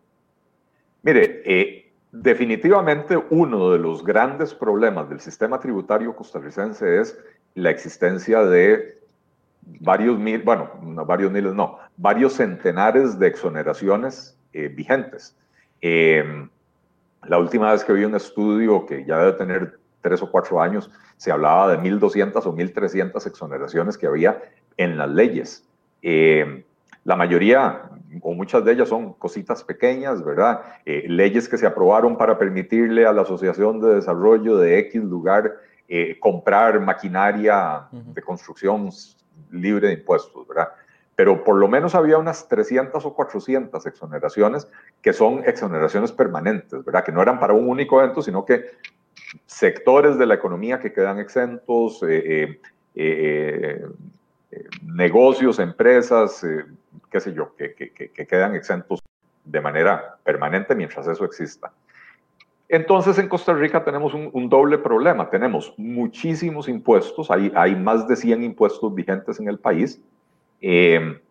[1.03, 7.19] Mire, eh, definitivamente uno de los grandes problemas del sistema tributario costarricense es
[7.55, 9.01] la existencia de
[9.61, 15.37] varios mil, bueno, no, varios miles, no, varios centenares de exoneraciones eh, vigentes.
[15.81, 16.49] Em,
[17.23, 20.89] la última vez que vi un estudio que ya debe tener tres o cuatro años,
[21.17, 24.41] se hablaba de 1.200 o 1.300 exoneraciones que había
[24.77, 25.67] en las leyes.
[27.03, 27.89] La mayoría
[28.21, 30.61] o muchas de ellas son cositas pequeñas, ¿verdad?
[30.85, 35.53] Eh, leyes que se aprobaron para permitirle a la Asociación de Desarrollo de X lugar
[35.87, 38.89] eh, comprar maquinaria de construcción
[39.51, 40.69] libre de impuestos, ¿verdad?
[41.15, 44.67] Pero por lo menos había unas 300 o 400 exoneraciones
[45.01, 47.03] que son exoneraciones permanentes, ¿verdad?
[47.03, 48.65] Que no eran para un único evento, sino que
[49.45, 52.59] sectores de la economía que quedan exentos, eh,
[54.83, 56.43] negocios, empresas,
[57.11, 57.73] qué sé yo, que,
[58.27, 58.99] quedan exentos
[59.43, 61.71] de manera permanente mientras eso exista.
[62.69, 65.29] Entonces en Costa Rica tenemos un, doble problema.
[65.29, 70.01] Tenemos muchísimos impuestos, hay, hay, más de 100 impuestos vigentes en el país
[70.61, 71.21] eh,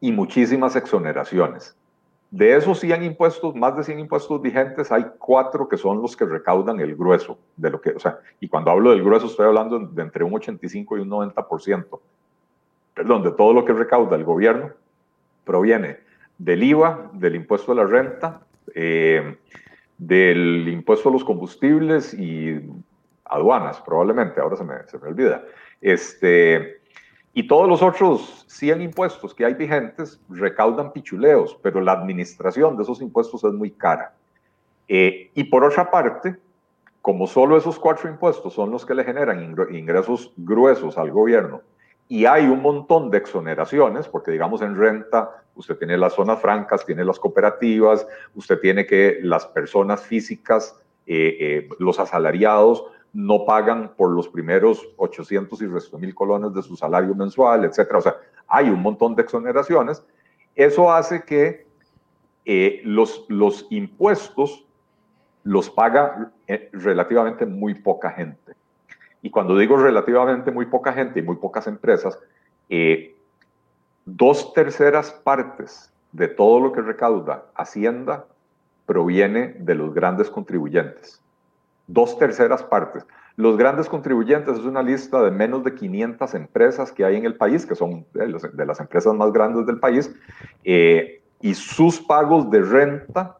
[0.00, 1.74] y muchísimas exoneraciones.
[2.30, 6.26] De esos 100 impuestos, más de 100 impuestos vigentes, hay cuatro que son los que
[6.26, 9.78] recaudan el grueso de lo que, o sea, y cuando hablo del grueso estoy hablando
[9.78, 12.00] de entre un 85 y un 90%,
[12.94, 14.72] perdón, de todo lo que recauda el gobierno
[15.48, 15.96] proviene
[16.36, 18.42] del IVA, del impuesto a la renta,
[18.74, 19.38] eh,
[19.96, 22.60] del impuesto a los combustibles y
[23.24, 25.42] aduanas, probablemente, ahora se me, se me olvida.
[25.80, 26.80] Este,
[27.32, 32.82] y todos los otros 100 impuestos que hay vigentes recaudan pichuleos, pero la administración de
[32.82, 34.12] esos impuestos es muy cara.
[34.86, 36.36] Eh, y por otra parte,
[37.00, 41.62] como solo esos cuatro impuestos son los que le generan ingresos gruesos al gobierno,
[42.08, 46.86] y hay un montón de exoneraciones, porque digamos en renta usted tiene las zonas francas,
[46.86, 53.94] tiene las cooperativas, usted tiene que las personas físicas, eh, eh, los asalariados, no pagan
[53.96, 57.98] por los primeros 800 y resto mil colones de su salario mensual, etcétera.
[57.98, 58.16] O sea,
[58.46, 60.04] hay un montón de exoneraciones.
[60.54, 61.66] Eso hace que
[62.44, 64.66] eh, los, los impuestos
[65.42, 66.32] los paga
[66.72, 68.57] relativamente muy poca gente.
[69.22, 72.18] Y cuando digo relativamente muy poca gente y muy pocas empresas,
[72.68, 73.16] eh,
[74.04, 78.26] dos terceras partes de todo lo que recauda Hacienda
[78.86, 81.20] proviene de los grandes contribuyentes.
[81.86, 83.06] Dos terceras partes.
[83.36, 87.36] Los grandes contribuyentes es una lista de menos de 500 empresas que hay en el
[87.36, 90.12] país, que son de las empresas más grandes del país,
[90.64, 93.36] eh, y sus pagos de renta,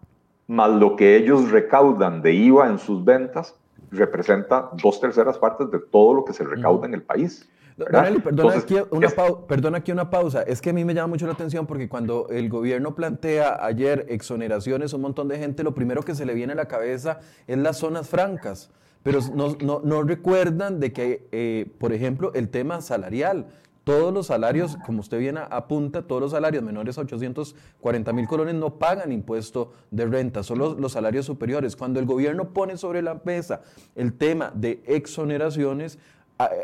[0.46, 3.58] más lo que ellos recaudan de IVA en sus ventas,
[3.90, 7.48] representa dos terceras partes de todo lo que se recauda en el país.
[7.76, 9.08] perdona, aquí una
[9.46, 10.42] perdona aquí una pausa.
[10.42, 14.06] Es que a mí me llama mucho la atención porque cuando el gobierno plantea ayer
[14.08, 17.20] exoneraciones a un montón de gente, lo primero que se le viene a la cabeza
[17.46, 18.70] es las zonas francas.
[19.04, 23.46] Pero no, no, no recuerdan de que, eh, por ejemplo, el tema salarial
[23.88, 28.54] todos los salarios, como usted bien apunta, todos los salarios menores a 840 mil colones
[28.54, 31.74] no pagan impuesto de renta, solo los salarios superiores.
[31.74, 33.62] Cuando el gobierno pone sobre la mesa
[33.94, 35.98] el tema de exoneraciones,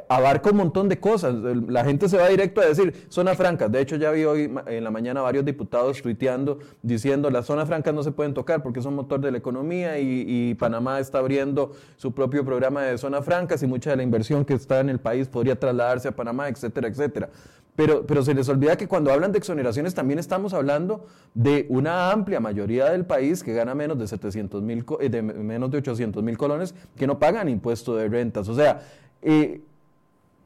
[0.08, 1.34] abarca un montón de cosas.
[1.68, 3.68] La gente se va directo a decir zona franca.
[3.68, 7.92] De hecho, ya vi hoy en la mañana varios diputados tuiteando diciendo las zonas francas
[7.92, 12.12] no se pueden tocar porque son motor de la economía y, Panamá está abriendo su
[12.12, 15.26] propio programa de zonas francas y mucha de la inversión que está en el país
[15.26, 17.30] podría trasladarse a Panamá, etcétera, etcétera.
[17.76, 22.12] Pero, pero se les olvida que cuando hablan de exoneraciones también estamos hablando de una
[22.12, 26.22] amplia mayoría del país que gana menos de 700 mil, eh, de menos de 800
[26.22, 28.48] mil colones que no pagan impuesto de rentas.
[28.48, 28.80] O sea,
[29.24, 29.60] eh,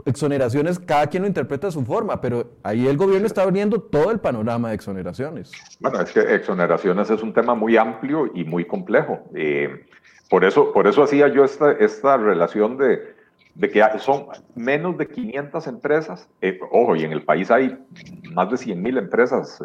[0.05, 4.11] exoneraciones, cada quien lo interpreta a su forma, pero ahí el gobierno está abriendo todo
[4.11, 5.53] el panorama de exoneraciones.
[5.81, 9.21] Bueno, es que exoneraciones es un tema muy amplio y muy complejo.
[9.35, 9.85] Eh,
[10.31, 13.15] por, eso, por eso hacía yo esta, esta relación de,
[13.55, 17.77] de que son menos de 500 empresas, eh, ojo, y en el país hay
[18.33, 19.63] más de 100 mil empresas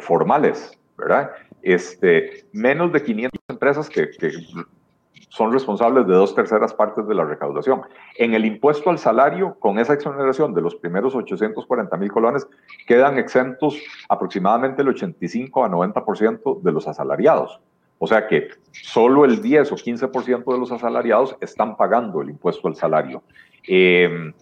[0.00, 1.30] formales, ¿verdad?
[1.62, 4.32] Este, menos de 500 empresas que, que
[5.30, 7.82] son responsables de dos terceras partes de la recaudación.
[8.16, 12.46] En el impuesto al salario, con esa exoneración de los primeros 840 mil colones,
[12.86, 17.60] quedan exentos aproximadamente el 85 a 90% de los asalariados.
[17.98, 22.66] O sea que solo el 10 o 15% de los asalariados están pagando el impuesto
[22.66, 23.22] al salario.
[23.68, 24.32] Em,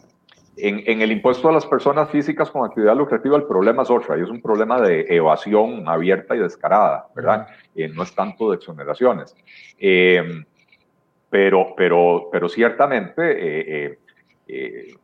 [0.57, 4.23] en, el impuesto a las personas físicas con actividad lucrativa el problema es otro, y
[4.23, 7.47] es un problema de evasión abierta y descarada, ¿verdad?
[7.75, 9.37] Eh, no es tanto de exoneraciones.
[9.79, 10.45] Eh,
[11.31, 13.99] pero, pero, pero ciertamente eh, eh,
[14.49, 14.95] eh,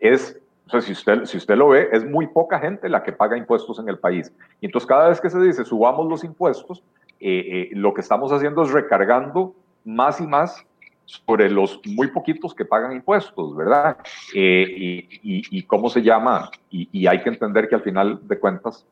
[0.00, 3.12] es, o sea, si usted, si usted lo ve, es muy poca gente la que
[3.12, 4.32] paga impuestos en el país.
[4.60, 6.82] Y entonces cada vez que se dice subamos los impuestos,
[7.20, 9.54] lo que estamos haciendo es recargando
[9.84, 10.66] más y más
[11.04, 13.96] sobre los muy poquitos que pagan impuestos, ¿verdad?
[14.34, 18.84] Y, y, cómo se llama, y, hay que entender que al final de cuentas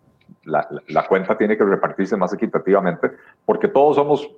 [0.44, 3.10] la, la, cuenta tiene que repartirse más equitativamente,
[3.44, 4.30] porque todos somos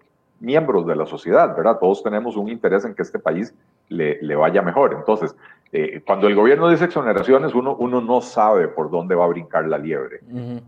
[0.42, 1.78] miembros de la sociedad, ¿verdad?
[1.80, 3.54] Todos tenemos un interés en que este país
[3.88, 4.94] le, le vaya mejor.
[4.94, 5.34] Entonces,
[5.74, 9.66] eh, cuando el gobierno dice exoneraciones, uno, uno no sabe por dónde va a brincar
[9.66, 10.20] la liebre.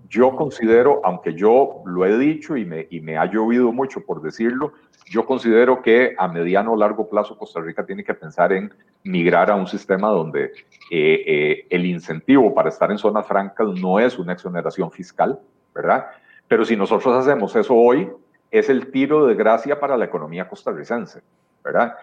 [0.09, 4.23] Yo considero, aunque yo lo he dicho y me, y me ha llovido mucho por
[4.23, 4.73] decirlo,
[5.11, 8.73] yo considero que a mediano o largo plazo Costa Rica tiene que pensar en
[9.03, 10.53] migrar a un sistema donde eh,
[10.91, 15.39] eh, el incentivo para estar en zonas francas no es una exoneración fiscal,
[15.75, 16.07] ¿verdad?
[16.49, 18.11] Pero si nosotros hacemos eso hoy,
[18.59, 21.23] es el tiro de gracia para la economía costarricense,
[21.63, 21.97] ¿verdad?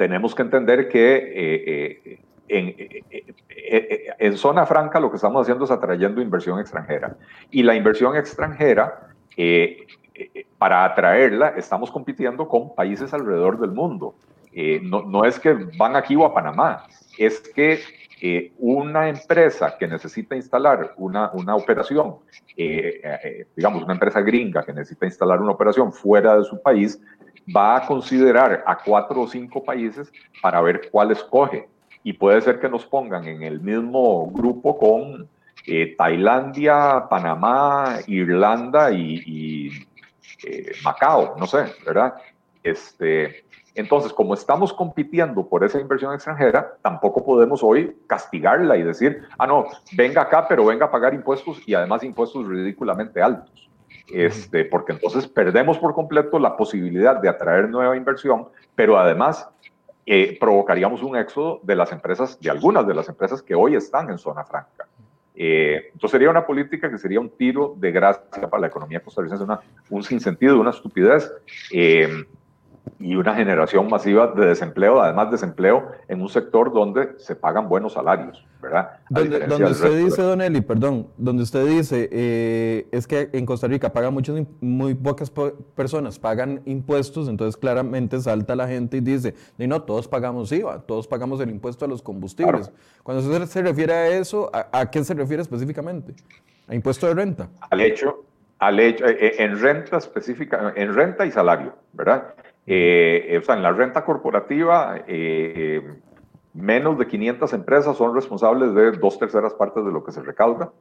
[0.00, 3.02] tenemos que entender que eh, eh,
[3.58, 7.18] eh, en, zona franca lo que estamos haciendo es atrayendo inversión extranjera.
[7.50, 9.10] Y la inversión extranjera,
[10.56, 14.14] para atraerla, estamos compitiendo con países alrededor del mundo.
[14.82, 16.86] No, no, es que van aquí o a Panamá,
[17.18, 17.80] es que
[18.58, 22.16] una empresa que necesita instalar una, una operación,
[22.56, 27.00] digamos, una empresa gringa que necesita instalar una operación fuera de su país,
[27.54, 30.12] va a considerar a cuatro o cinco países
[30.42, 31.68] para ver cuál escoge.
[32.02, 35.28] Y puede ser que nos pongan en el mismo grupo con
[35.66, 39.70] eh, Tailandia, Panamá, Irlanda y,
[40.44, 42.14] eh, Macao, no sé, ¿verdad?
[42.62, 43.44] Este,
[43.80, 49.46] entonces, como estamos compitiendo por esa inversión extranjera, tampoco podemos hoy castigarla y decir, ah,
[49.46, 49.66] no,
[49.96, 53.70] venga acá, pero venga a pagar impuestos y además impuestos ridículamente altos
[54.12, 59.48] este, porque entonces perdemos por completo la posibilidad de atraer nueva inversión, pero además
[60.06, 64.10] eh, provocaríamos un éxodo de las empresas, de algunas de las empresas que hoy están
[64.10, 64.86] en zona franca.
[65.34, 69.44] Eh, entonces sería una política que sería un tiro de gracia para la economía costarricense,
[69.44, 71.32] una, un sinsentido, una estupidez.
[71.72, 72.26] Eh,
[73.00, 77.94] y una generación masiva de desempleo, además desempleo en un sector donde se pagan buenos
[77.94, 78.90] salarios, ¿verdad?
[79.08, 79.38] Donde,
[79.70, 84.12] usted dice, Don Eli, perdón, donde usted dice, eh, es que en Costa Rica pagan
[84.12, 85.32] muchos, muy pocas
[85.74, 90.82] personas, pagan impuestos, entonces claramente salta la gente y dice, y no, todos pagamos IVA,
[90.82, 92.70] todos pagamos el impuesto a los combustibles.
[93.02, 96.14] Cuando usted se refiere a eso, ¿a, qué se refiere específicamente?
[96.68, 97.48] ¿A impuesto de renta?
[97.70, 98.24] Al hecho,
[98.58, 102.34] al hecho, eh, eh, en renta específica, en renta y salario, ¿verdad?
[102.66, 105.98] Eh, o sea, en la renta corporativa, eh,
[106.54, 110.72] menos de 500 empresas son responsables de dos terceras partes de lo que se recauda.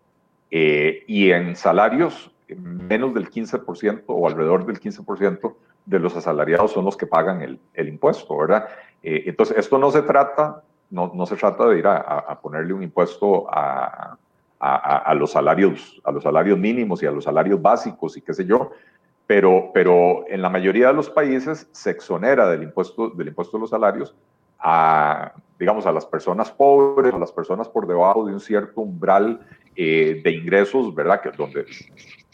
[0.51, 5.55] Eh, y en salarios, menos del 15% o alrededor del 15%
[5.85, 8.67] de los asalariados son los que pagan el, el impuesto, ¿verdad?
[9.01, 12.83] entonces, esto no se trata, no, no se trata de ir a, a ponerle un
[12.83, 14.17] impuesto a,
[14.59, 18.33] a, a, los salarios, a los salarios mínimos y a los salarios básicos y qué
[18.33, 18.71] sé yo,
[19.29, 23.61] pero, pero en la mayoría de los países se exonera del impuesto, del impuesto de
[23.61, 24.15] los salarios
[24.57, 29.39] a, digamos, a las personas pobres, a las personas por debajo de un cierto umbral
[29.75, 31.21] eh, de ingresos, ¿verdad?
[31.21, 31.63] Que donde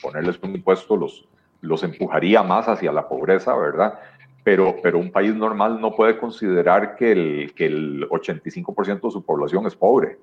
[0.02, 1.28] ponerles un impuesto los,
[1.60, 4.00] los empujaría más hacia la pobreza, ¿verdad?
[4.46, 9.22] Pero, pero un país normal no puede considerar que el, que el 85% de su
[9.22, 10.18] población es pobre,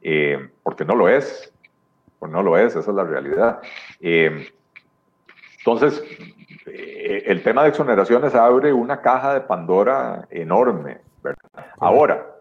[0.00, 1.52] eh, porque no lo es,
[2.18, 3.60] pues no lo es, esa es la realidad.
[4.00, 4.48] Eh,
[5.58, 6.02] entonces,
[6.66, 10.98] eh, el tema de exoneraciones abre una caja de Pandora enorme.
[11.78, 12.34] Ahora.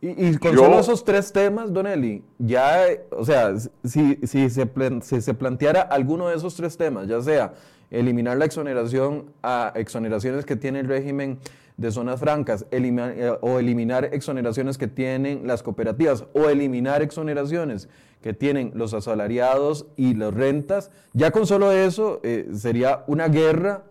[0.00, 4.70] Y, con solo esos tres temas, Don Eli, ya, o sea, si, si, se,
[5.02, 7.54] si se planteara alguno de esos tres temas, ya sea
[7.90, 11.40] eliminar la exoneración a exoneraciones que tiene el régimen
[11.78, 17.88] de zonas francas eh, o eliminar exoneraciones que tienen las cooperativas o eliminar exoneraciones
[18.20, 23.84] que tienen los asalariados y las rentas, ya con solo eso eh, sería una guerra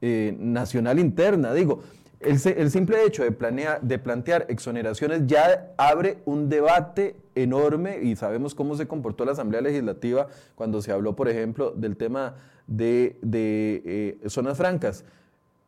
[0.00, 1.52] eh, nacional interna.
[1.52, 1.80] Digo,
[2.20, 2.38] el,
[2.70, 8.76] simple hecho de, planear, de plantear exoneraciones ya abre un debate enorme y sabemos cómo
[8.76, 12.36] se comportó la Asamblea Legislativa cuando se habló, por ejemplo, del tema
[12.68, 15.04] de, de zonas francas.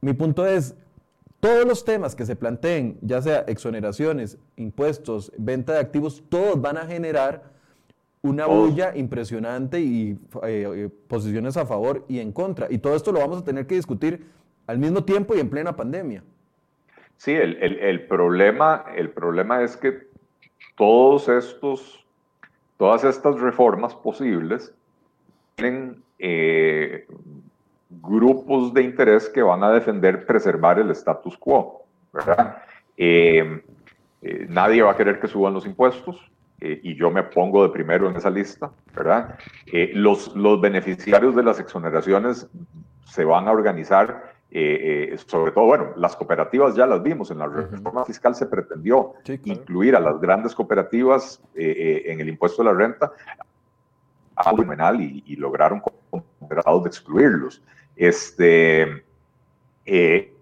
[0.01, 0.77] Mi punto es,
[1.45, 6.78] todos los temas que se planteen, ya sea exoneraciones, impuestos, venta de activos, todos van
[6.78, 7.42] a generar
[8.22, 12.68] una bulla impresionante y eh, eh, posiciones a favor y en contra.
[12.70, 14.24] Y todo esto lo vamos a tener que discutir
[14.66, 16.24] al mismo tiempo y en plena pandemia.
[17.18, 20.09] Sí, el, el, problema, el problema es que
[20.78, 22.07] todos estos,
[22.78, 24.72] todas estas reformas posibles
[25.57, 27.07] tienen eh,
[28.01, 32.59] grupos de interés que van a defender preservar el status quo, ¿verdad?
[34.49, 36.30] nadie va a querer que suban los impuestos,
[36.61, 39.36] eh, y yo me pongo de primero en esa lista, ¿verdad?
[39.66, 42.49] Eh, los, los beneficiarios de las exoneraciones
[43.05, 47.49] se van a organizar, eh, sobre todo, bueno, las cooperativas ya las vimos, en la
[47.49, 49.12] reforma fiscal se pretendió
[49.45, 53.12] incluir a las grandes cooperativas en el impuesto de la renta
[54.36, 54.53] a
[54.95, 55.82] y, y lograron
[56.49, 57.62] tratados de excluirlos.
[57.97, 59.05] Este,
[59.86, 60.32] eh,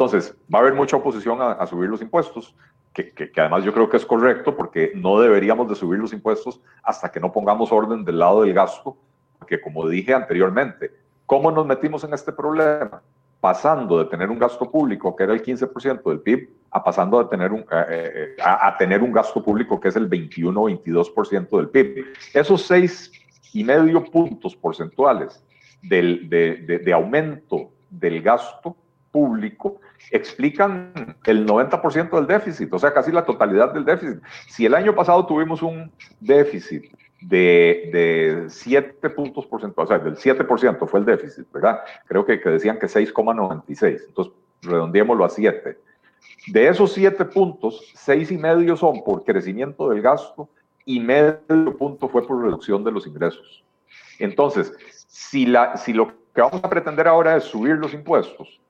[0.00, 2.54] entonces, va a haber mucha oposición a, subir los impuestos,
[2.94, 7.10] que, además yo creo que es correcto porque no deberíamos de subir los impuestos hasta
[7.10, 8.96] que no pongamos orden del lado del gasto,
[9.38, 10.90] porque como dije anteriormente,
[11.26, 13.02] ¿cómo nos metimos en este problema?
[13.40, 17.28] Pasando de tener un gasto público que era el 15% del PIB a pasando a
[17.28, 21.68] tener, un, eh, a, tener un gasto público que es el 21 o 22% del
[21.68, 22.06] PIB.
[22.32, 23.12] Esos seis
[23.52, 25.44] y medio puntos porcentuales
[25.82, 28.76] del, de, de, aumento del gasto
[29.10, 34.22] público explican el 90% del déficit, o sea, casi la totalidad del déficit.
[34.48, 36.84] Si el año pasado tuvimos un déficit
[37.20, 41.80] de, de 7 puntos porcentuales, o sea, del 7% fue el déficit, ¿verdad?
[42.06, 45.76] Creo que, que decían que 6,96, entonces redondeémoslo a 7
[46.46, 50.48] de esos siete puntos, seis y medio son por crecimiento del gasto
[50.84, 53.64] y medio punto fue por reducción de los ingresos.
[54.20, 54.72] Entonces,
[55.08, 58.60] si, la, si lo que vamos a pretender ahora es subir los impuestos,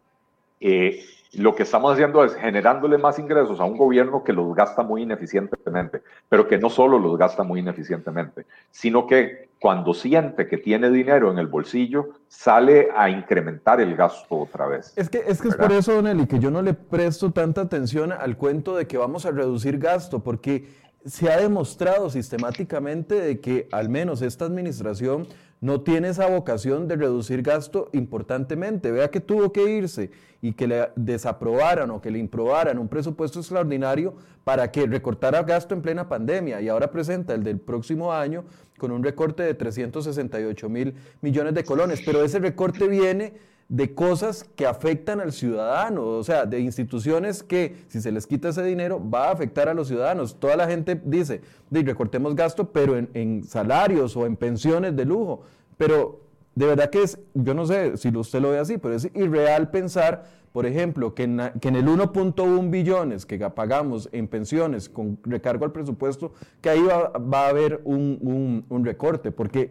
[0.60, 4.82] eh, lo que estamos haciendo es generándole más ingresos a un gobierno que los gasta
[4.82, 10.58] muy ineficientemente, pero que no solo los gasta muy ineficientemente, sino que cuando siente que
[10.58, 14.92] tiene dinero en el bolsillo, sale a incrementar el gasto otra vez.
[14.96, 17.60] Es que es, que es por eso, Don Eli, que yo no le presto tanta
[17.60, 23.40] atención al cuento de que vamos a reducir gasto, porque se ha demostrado sistemáticamente de
[23.40, 25.26] que al menos esta administración
[25.60, 28.90] no tiene esa vocación de reducir gasto importantemente.
[28.90, 33.40] Vea que tuvo que irse y que le desaprobaran o que le improbaran un presupuesto
[33.40, 38.44] extraordinario para que recortara gasto en plena pandemia y ahora presenta el del próximo año
[38.78, 42.00] con un recorte de 368 mil millones de colones.
[42.04, 43.34] Pero ese recorte viene
[43.70, 48.48] de cosas que afectan al ciudadano, o sea, de instituciones que si se les quita
[48.48, 50.40] ese dinero va a afectar a los ciudadanos.
[50.40, 51.40] Toda la gente dice,
[51.70, 55.42] recortemos gasto, pero en, salarios o en pensiones de lujo.
[55.76, 56.20] Pero
[56.56, 59.70] de verdad que es, yo no sé si usted lo ve así, pero es irreal
[59.70, 65.70] pensar, por ejemplo, que en, el 1.1 billones que pagamos en pensiones con recargo al
[65.70, 69.70] presupuesto, que ahí va, a haber un, un recorte, porque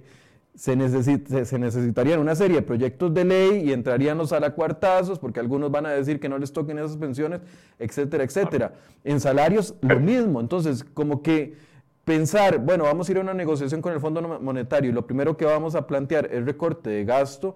[0.60, 5.86] se, necesitarían una serie de proyectos de ley y entrarían los alacuartazos, porque algunos van
[5.86, 7.40] a decir que no les toquen esas pensiones,
[7.80, 8.74] etcétera, etcétera.
[9.06, 10.42] En salarios, lo mismo.
[10.42, 11.56] Entonces, como que
[12.04, 15.38] pensar, bueno, vamos a ir a una negociación con el Fondo Monetario y lo primero
[15.38, 17.56] que vamos a plantear es recorte de gasto.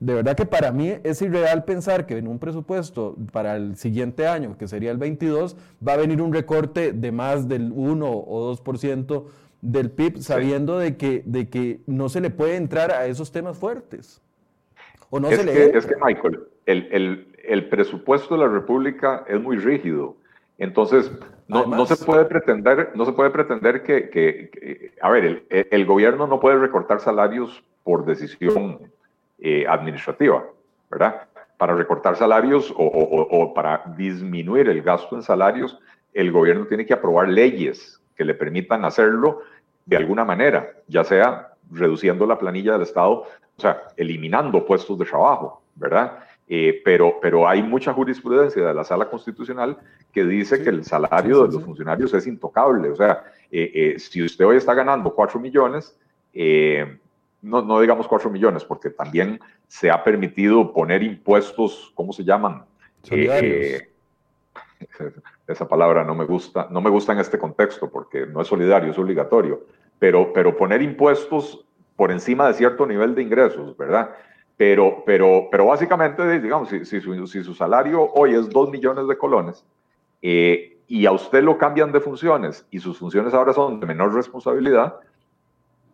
[0.00, 4.26] De verdad que para mí es irreal pensar que en un presupuesto para el siguiente
[4.26, 8.56] año, que sería el 22, va a venir un recorte de más del 1 o
[8.56, 9.24] 2%
[9.62, 13.58] del PIB sabiendo de, que, de que no se le puede entrar a esos temas
[13.58, 14.22] fuertes.
[15.10, 18.48] ¿O no es, se le que, es que, Michael, el, el, el, presupuesto de la
[18.48, 20.16] República es muy rígido.
[20.58, 21.10] Entonces,
[21.48, 25.86] no, no se puede pretender, no se puede pretender que, que, a ver, el, el,
[25.86, 28.78] gobierno no puede recortar salarios por decisión
[29.40, 30.44] eh, administrativa,
[30.90, 31.22] ¿verdad?
[31.56, 35.78] Para recortar salarios o, o, o para disminuir el gasto en salarios,
[36.14, 39.40] el gobierno tiene que aprobar leyes que le permitan hacerlo
[39.86, 45.06] de alguna manera, ya sea reduciendo la planilla del Estado, o sea, eliminando puestos de
[45.06, 46.18] trabajo, ¿verdad?
[46.46, 49.78] Eh, pero, pero hay mucha jurisprudencia de la Sala Constitucional
[50.12, 52.90] que dice que el salario de los funcionarios es intocable.
[52.90, 55.96] O sea, eh, eh, si usted hoy está ganando 4 millones,
[57.40, 62.66] no, no, digamos 4 millones, porque también se ha permitido poner impuestos, ¿cómo se llaman?
[65.46, 68.90] esa palabra no me gusta, no me gusta en este contexto porque no es solidario,
[68.90, 69.64] es obligatorio,
[69.98, 71.64] pero, pero poner impuestos
[71.96, 74.10] por encima de cierto nivel de ingresos, ¿verdad?
[74.56, 79.08] Pero, pero, pero básicamente, digamos, si, si, su, si su, salario hoy es 2 millones
[79.08, 79.64] de colones
[80.22, 84.14] eh, y a usted lo cambian de funciones y sus funciones ahora son de menor
[84.14, 84.96] responsabilidad,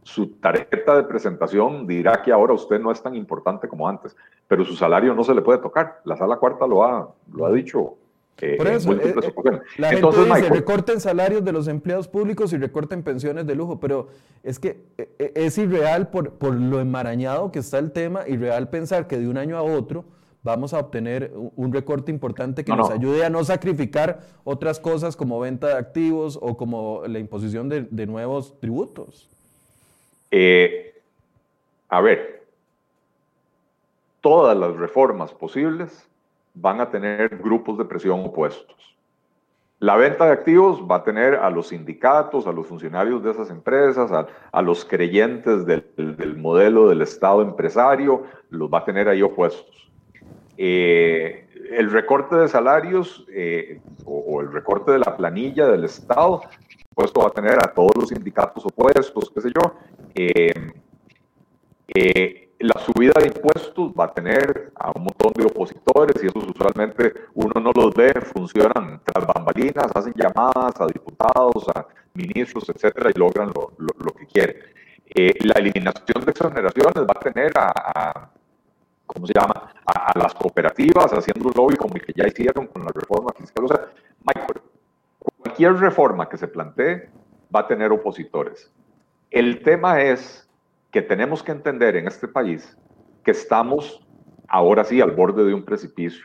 [0.02, 4.16] su tarjeta de presentación dirá que ahora usted no es tan importante como antes,
[4.46, 6.00] pero su salario no se le puede tocar.
[6.04, 7.96] La sala cuarta lo ha, lo ha dicho
[8.40, 9.14] eh, Por eso, eh, eh,
[9.78, 13.80] la Entonces, gente dice, recorten salarios de los empleados públicos y recorten pensiones de lujo,
[13.80, 14.08] pero
[14.42, 14.78] es que
[15.18, 19.38] es irreal por, por lo enmarañado que está el tema, irreal pensar que de un
[19.38, 20.04] año a otro
[20.42, 25.40] vamos a obtener un recorte importante que nos ayude a no sacrificar otras cosas como
[25.40, 29.28] venta de activos o como la imposición de, de nuevos tributos.
[31.88, 32.44] a ver,
[34.20, 36.06] todas las reformas posibles
[36.56, 38.96] van a tener grupos de presión opuestos.
[39.78, 43.50] La venta de activos va a tener a los sindicatos, a los funcionarios de esas
[43.50, 49.90] empresas, a, los creyentes del, modelo del Estado empresario, los va a tener ahí opuestos.
[50.56, 56.40] Eh, el recorte de salarios eh, o, el recorte de la planilla del Estado,
[56.94, 59.74] pues va a tener a todos los sindicatos opuestos, qué sé yo.
[61.94, 66.44] Eh, la subida de impuestos va a tener a un montón de opositores y esos
[66.48, 73.10] usualmente uno no los ve, funcionan tras bambalinas, hacen llamadas a diputados, a ministros, etcétera,
[73.14, 74.56] y logran lo, lo, que quieren.
[75.14, 78.30] Eh, la eliminación de exoneraciones va a tener a,
[79.04, 82.84] ¿cómo se llama?, a, las cooperativas haciendo un lobby como el que ya hicieron con
[82.84, 83.66] la reforma fiscal.
[83.66, 83.88] O sea,
[84.24, 84.62] Michael,
[85.42, 87.10] cualquier reforma que se plantee
[87.54, 88.72] va a tener opositores.
[89.30, 90.45] El tema es
[90.96, 92.74] que tenemos que entender en este país
[93.22, 94.00] que estamos
[94.48, 96.24] ahora sí al borde de un precipicio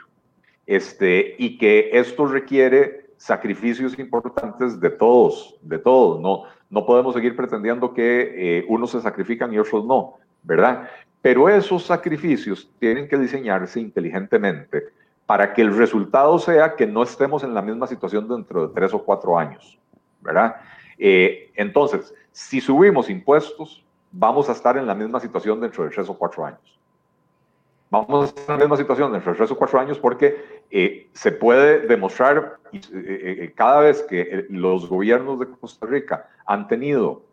[0.66, 6.22] este, y que esto requiere sacrificios importantes de todos, de todos.
[6.22, 10.88] No, no podemos seguir pretendiendo que eh, unos se sacrifican y otros no, ¿verdad?
[11.22, 14.86] Pero esos sacrificios tienen que diseñarse inteligentemente
[15.26, 18.94] para que el resultado sea que no estemos en la misma situación dentro de tres
[18.94, 19.78] o cuatro años,
[20.22, 20.56] ¿verdad?
[20.98, 26.10] Eh, entonces, si subimos impuestos, vamos a estar en la misma situación dentro de tres
[26.10, 26.80] o cuatro años.
[27.90, 31.10] Vamos a estar en la misma situación dentro de tres o cuatro años porque eh,
[31.14, 37.24] se puede demostrar eh, eh, cada vez que los gobiernos de Costa Rica han tenido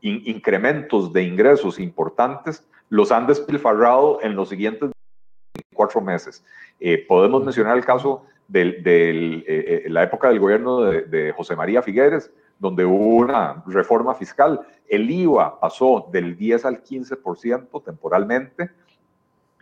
[0.00, 4.92] incrementos de ingresos importantes, los han despilfarrado en los siguientes
[5.74, 6.42] cuatro meses.
[7.06, 12.84] podemos mencionar el caso de la época del gobierno de, de José María Figueres, donde
[12.84, 14.60] hubo una reforma fiscal.
[14.88, 18.70] El IVA pasó del 10 al 15% temporalmente,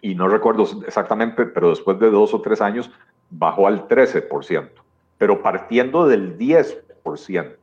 [0.01, 2.91] y no recuerdo exactamente, pero después de dos o tres años
[3.31, 4.69] bajó al 13%,
[5.17, 7.57] pero partiendo del 10%,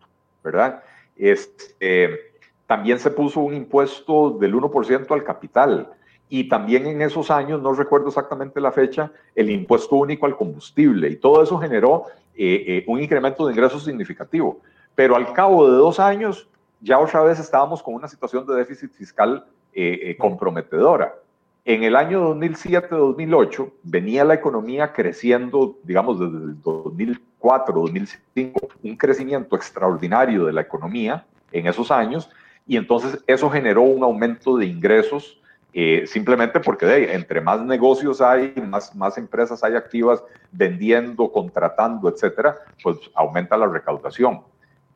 [0.44, 0.84] ¿verdad?
[1.16, 2.32] Este,
[2.66, 5.92] también se puso un impuesto del 1% al capital.
[6.30, 11.10] Y también en esos años, no recuerdo exactamente la fecha, el impuesto único al combustible.
[11.10, 14.62] Y todo eso generó eh, eh, un incremento de ingresos significativo.
[14.96, 16.48] Pero al cabo de dos años,
[16.80, 21.16] ya otra vez estábamos con una situación de déficit fiscal eh, eh, comprometedora.
[21.64, 30.46] En el año 2007-2008 venía la economía creciendo, digamos, desde el 2004-2005, un crecimiento extraordinario
[30.46, 32.32] de la economía en esos años,
[32.66, 35.42] y entonces eso generó un aumento de ingresos
[35.74, 40.22] eh, simplemente porque de, entre más negocios hay, más, más empresas hay activas
[40.52, 44.42] vendiendo, contratando, etcétera, pues aumenta la recaudación.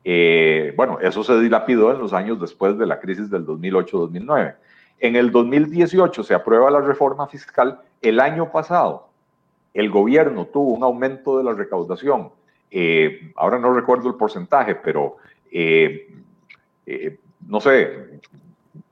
[0.08, 4.54] Eh, bueno, eso se dilapidó en los años después de la crisis del 2008-2009.
[5.00, 7.80] En el 2018 se aprueba la reforma fiscal.
[8.00, 9.08] El año pasado,
[9.74, 12.30] el gobierno tuvo un aumento de la recaudación.
[12.70, 15.16] Eh, ahora no recuerdo el porcentaje, pero
[15.50, 16.08] eh,
[17.48, 18.20] no sé,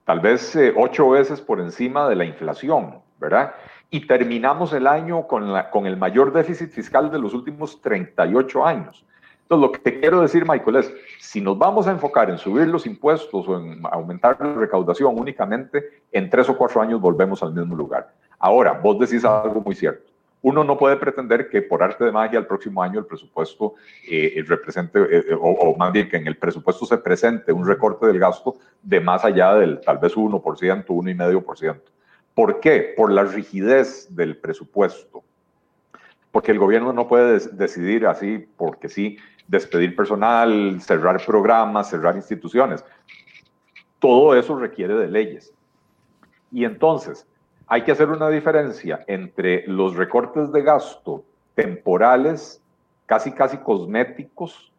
[0.05, 3.55] tal vez ocho veces por encima de la inflación, ¿verdad?
[3.89, 8.67] Y terminamos el año con, la, con el mayor déficit fiscal de los últimos 38
[8.67, 9.07] años.
[9.45, 12.67] Entonces, lo que te quiero decir, Michael, es, si nos vamos a enfocar en subir
[12.67, 17.53] los impuestos o en aumentar la recaudación únicamente, en tres o cuatro años volvemos al
[17.53, 18.11] mismo lugar.
[18.39, 20.11] Ahora, vos decís algo muy cierto.
[20.41, 23.75] Uno no puede pretender que por arte de magia el próximo año el presupuesto
[24.11, 28.07] eh, represente, eh, eh, o, más bien que en el presupuesto se presente un recorte
[28.07, 31.81] del gasto de más allá del tal vez 1%, 1,5%.
[32.35, 32.95] ¿Por qué?
[32.97, 35.23] Por la rigidez del presupuesto.
[36.31, 39.17] Porque el gobierno no puede decidir así porque sí
[39.47, 42.85] despedir personal, cerrar programas, cerrar instituciones.
[43.99, 45.53] Todo eso requiere de leyes.
[46.51, 47.27] Y entonces,
[47.67, 51.25] hay que hacer una diferencia entre los recortes de gasto
[51.55, 52.63] temporales,
[53.07, 54.73] casi casi cosméticos,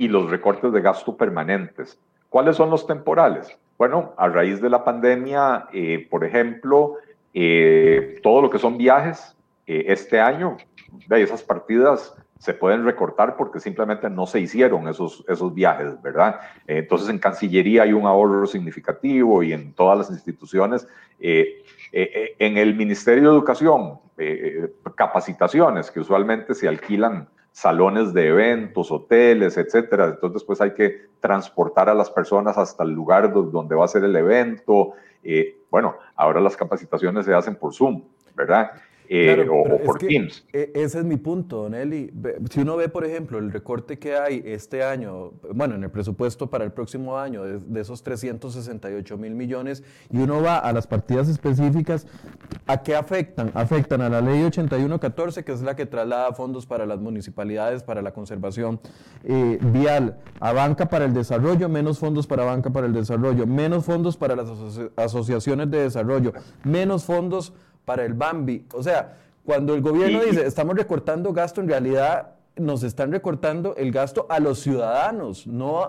[0.00, 2.00] y los recortes de gasto permanentes.
[2.30, 3.54] ¿Cuáles son los temporales?
[3.76, 6.94] Bueno, a raíz de la pandemia, eh, por ejemplo,
[7.34, 9.36] eh, todo lo que son viajes,
[9.66, 10.56] eh, este año,
[11.06, 16.40] de esas partidas se pueden recortar porque simplemente no se hicieron esos, esos viajes, ¿verdad?
[16.66, 20.88] entonces en Cancillería hay un ahorro significativo y en todas las instituciones.
[21.18, 23.98] Eh, eh, eh, en el Ministerio de Educación,
[24.96, 30.06] capacitaciones que usualmente se alquilan salones de eventos, hoteles, etcétera.
[30.06, 34.04] Entonces, pues hay que transportar a las personas hasta el lugar donde va a ser
[34.04, 34.92] el evento.
[35.70, 38.02] bueno, ahora las capacitaciones se hacen por Zoom,
[38.34, 38.72] ¿verdad?
[39.12, 40.44] Eh, o, por Teams.
[40.52, 42.12] E, ese es mi punto, Don Eli.
[42.48, 46.48] Si uno ve, por ejemplo, el recorte que hay este año, bueno, en el presupuesto
[46.48, 49.82] para el próximo año, de, esos 368 mil millones,
[50.12, 52.06] y uno va a las partidas específicas,
[52.68, 53.50] ¿a qué afectan?
[53.54, 58.02] Afectan a la ley 8114, que es la que traslada fondos para las municipalidades, para
[58.02, 58.78] la conservación
[59.24, 63.84] eh, vial, a banca para el desarrollo, menos fondos para banca para el desarrollo, menos
[63.84, 64.48] fondos para las
[64.94, 66.32] asociaciones de desarrollo,
[66.62, 68.66] menos fondos para el Bambi.
[68.74, 73.90] O sea, cuando el gobierno dice, estamos recortando gasto, en realidad nos están recortando el
[73.90, 75.88] gasto a los ciudadanos, no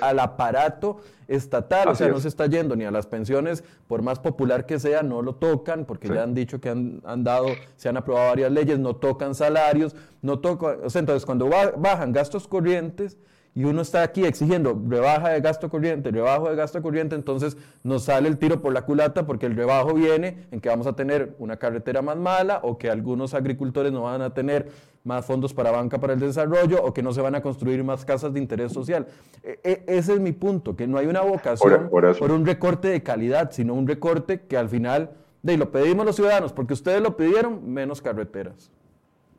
[0.00, 1.88] al, aparato estatal.
[1.88, 5.02] o sea, no se está yendo ni a las pensiones, por más popular que sea,
[5.02, 8.52] no lo tocan, porque ya han dicho que han, han, dado, se han aprobado varias
[8.52, 10.78] leyes, no tocan salarios, no tocan.
[10.84, 13.16] O sea, entonces cuando bajan gastos corrientes,
[13.54, 18.04] y uno está aquí exigiendo rebaja de gasto corriente, rebajo de gasto corriente, entonces nos
[18.04, 21.34] sale el tiro por la culata porque el rebajo viene en que vamos a tener
[21.38, 24.68] una carretera más mala o que algunos agricultores no van a tener
[25.02, 28.04] más fondos para banca para el desarrollo o que no se van a construir más
[28.04, 29.06] casas de interés social.
[29.42, 33.02] E, e, ese es mi punto, que no hay una vocación por, un recorte de
[33.02, 35.10] calidad, sino un recorte que al final,
[35.42, 38.70] de, lo pedimos los ciudadanos, porque ustedes lo pidieron, menos carreteras.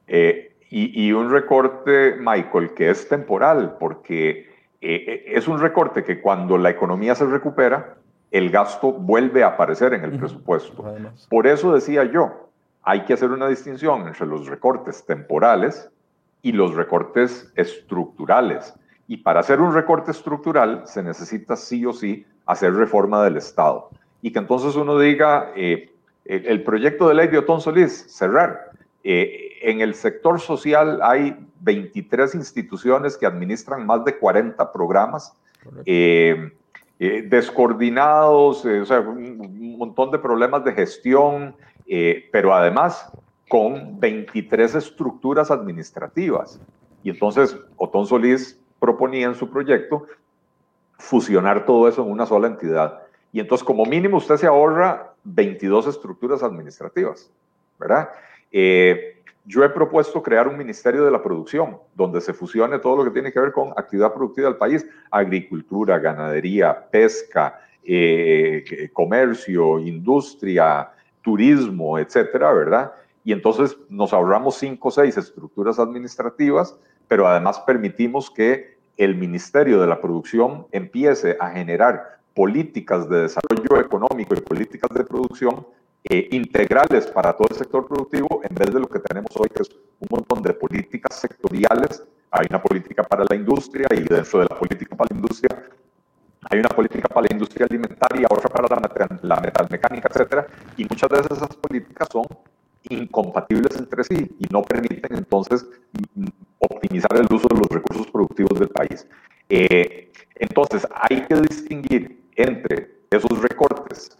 [0.07, 4.49] Eh, y, un recorte, Michael, que es temporal, porque
[4.79, 7.97] eh, eh, es un recorte que cuando la economía se recupera,
[8.31, 10.85] el gasto vuelve a aparecer en el presupuesto.
[11.29, 12.49] Por eso decía yo,
[12.83, 15.89] hay que hacer una distinción entre los recortes temporales
[16.41, 18.73] y los recortes estructurales.
[19.07, 23.89] Y para hacer un recorte estructural se necesita sí o sí hacer reforma del Estado.
[24.21, 25.91] Y que entonces uno diga, eh,
[26.23, 28.71] el, proyecto de ley de Otón Solís, cerrar.
[29.03, 35.33] Eh, en el sector social hay 23 instituciones que administran más de 40 programas,
[35.85, 36.51] eh,
[36.99, 41.55] eh, descoordinados, o sea, un montón de problemas de gestión,
[42.31, 43.11] pero además
[43.49, 46.59] con 23 estructuras administrativas.
[47.03, 50.05] Y entonces Otón Solís proponía en su proyecto
[50.97, 53.01] fusionar todo eso en una sola entidad.
[53.33, 57.31] Y entonces como mínimo usted se ahorra 22 estructuras administrativas,
[57.79, 58.09] ¿verdad?
[58.51, 59.10] Eh,
[59.45, 63.11] yo he propuesto crear un Ministerio de la Producción, donde se fusione todo lo que
[63.11, 71.97] tiene que ver con actividad productiva del país, agricultura, ganadería, pesca, eh, comercio, industria, turismo,
[71.97, 72.91] etcétera, ¿verdad?
[73.23, 76.77] Y entonces nos ahorramos cinco o seis estructuras administrativas,
[77.07, 83.79] pero además permitimos que el Ministerio de la Producción empiece a generar políticas de desarrollo
[83.79, 85.65] económico y políticas de producción
[86.13, 89.61] eh, integrales para todo el sector productivo en vez de lo que tenemos hoy, que
[89.61, 92.03] es un montón de políticas sectoriales.
[92.31, 95.71] Hay una política para la industria y dentro de la política para la industria
[96.49, 101.09] hay una política para la industria alimentaria, otra para la, la metalmecánica, etcétera, y muchas
[101.09, 102.25] veces esas políticas son
[102.89, 105.65] incompatibles entre sí y no permiten entonces
[106.15, 106.25] mm,
[106.59, 109.07] optimizar el uso de los recursos productivos del país.
[109.47, 114.17] Eh, entonces, hay que distinguir entre esos recortes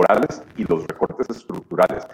[0.00, 2.06] temporales y los recortes estructurales.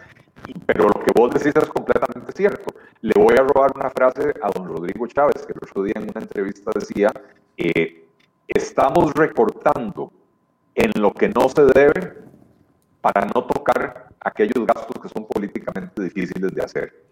[0.66, 2.74] Pero lo que vos decís es completamente cierto.
[3.00, 6.04] Le voy a robar una frase a don Rodrigo Chávez, que el otro día en
[6.04, 7.12] una entrevista decía,
[7.56, 8.06] eh,
[8.46, 10.12] estamos recortando
[10.74, 12.14] en lo que no se debe
[13.00, 17.06] para no tocar aquellos gastos que son políticamente difíciles de hacer.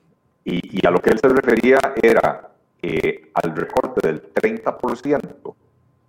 [0.44, 2.50] Y, a lo que él se refería era
[2.82, 5.54] eh, al recorte del 30%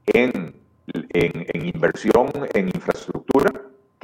[0.08, 0.54] en,
[0.94, 3.52] en, en inversión en infraestructura,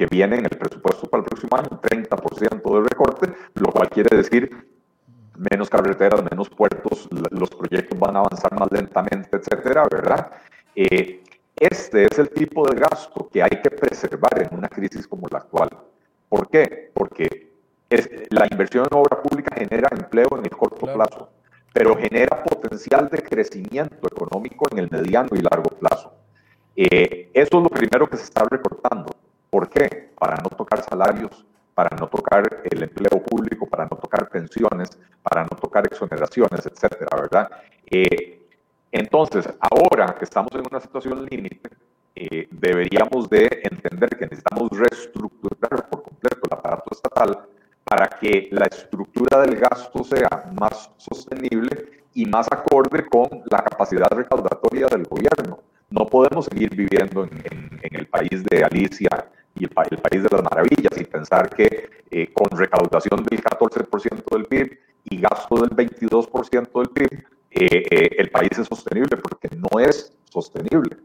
[0.02, 4.16] que viene en el presupuesto para el próximo año, 30% de recorte, lo cual quiere
[4.16, 4.50] decir
[5.36, 10.32] menos carreteras, menos puertos, los proyectos van a avanzar más lentamente, etcétera, ¿verdad?
[10.74, 11.22] Eh,
[11.54, 15.38] este es el tipo de gasto que hay que preservar en una crisis como la
[15.38, 15.68] actual.
[16.28, 16.90] ¿Por qué?
[16.92, 17.52] Porque
[17.88, 21.30] es, la inversión en obra pública genera empleo en el corto plazo,
[21.72, 26.12] pero genera potencial de crecimiento económico en el mediano y largo plazo.
[26.74, 29.21] Eh, eso es lo primero que se está recortando.
[29.52, 30.14] ¿Por qué?
[30.18, 31.44] Para no tocar salarios,
[31.74, 37.14] para no tocar el empleo público, para no tocar pensiones, para no tocar exoneraciones, etcétera,
[37.20, 37.50] ¿verdad?
[37.84, 38.48] Eh,
[38.90, 41.68] entonces, ahora que estamos en una situación límite,
[42.14, 47.46] eh, deberíamos de entender que necesitamos reestructurar por completo el aparato estatal
[47.84, 54.08] para que la estructura del gasto sea más sostenible y más acorde con la capacidad
[54.12, 55.58] recaudatoria del gobierno.
[55.90, 59.10] No podemos seguir viviendo en el país de Alicia
[59.54, 64.44] y el, país de las maravillas y pensar que eh, con recaudación del 14% del
[64.46, 69.78] PIB y gasto del 22% del PIB, eh, eh, el país es sostenible porque no
[69.80, 70.96] es sostenible.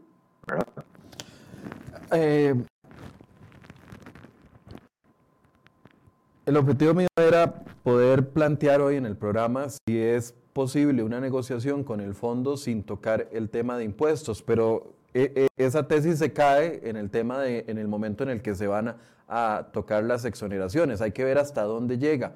[6.46, 11.84] el objetivo mío era poder plantear hoy en el programa si es posible una negociación
[11.84, 16.96] con el fondo sin tocar el tema de impuestos, pero esa tesis se cae en
[16.96, 18.96] el tema de, en el momento en el que se van
[19.28, 21.00] a, tocar las exoneraciones.
[21.00, 22.34] Hay que ver hasta dónde llega.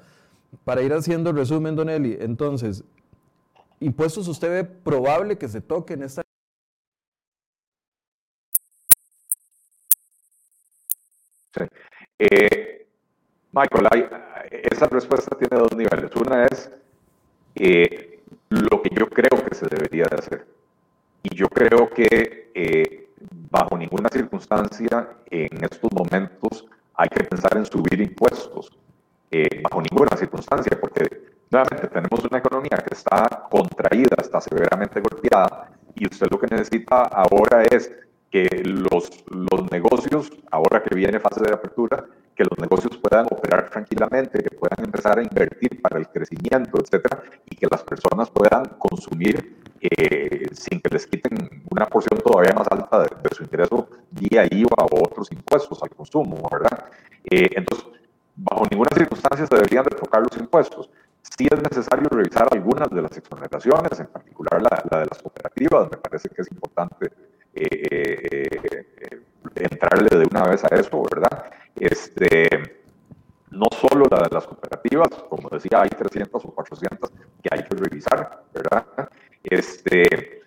[0.64, 2.84] Para ir haciendo el resumen, Don Eli, entonces,
[3.80, 6.22] ¿impuestos usted ve probable que se toquen esta
[11.54, 11.64] Sí.
[12.18, 12.86] Eh,
[13.52, 14.08] Michael,
[14.50, 16.10] esa respuesta tiene dos niveles.
[16.16, 16.70] Una es
[17.54, 20.46] eh, lo que yo creo que se debería de hacer.
[21.22, 23.08] Y yo creo que eh,
[23.50, 28.70] bajo ninguna circunstancia en estos momentos hay que pensar en subir impuestos.
[29.30, 31.08] Eh, bajo ninguna circunstancia, porque
[31.50, 37.04] nuevamente tenemos una economía que está contraída, está severamente golpeada, y usted lo que necesita
[37.04, 37.90] ahora es
[38.30, 43.70] que los, los negocios, ahora que viene fase de apertura, que los negocios puedan operar
[43.70, 48.64] tranquilamente, que puedan empezar a invertir para el crecimiento, etcétera, y que las personas puedan
[48.78, 54.46] consumir eh, sin que les quiten una porción todavía más alta de, su ingreso vía
[54.48, 56.84] IVA o otros impuestos al consumo, ¿verdad?
[57.24, 57.88] Eh, entonces,
[58.36, 60.88] bajo ninguna circunstancia se deberían de tocar los impuestos.
[61.22, 65.96] Sí es necesario revisar algunas de las exoneraciones, en particular la, de las cooperativas, me
[65.96, 67.10] parece que es importante
[67.54, 68.48] eh,
[69.56, 71.50] entrarle de una vez a eso, ¿verdad?
[71.74, 72.82] Este,
[73.50, 77.10] no solo la de las cooperativas, como decía, hay 300 o 400
[77.42, 78.86] que hay que revisar, ¿verdad?
[79.44, 80.42] Este,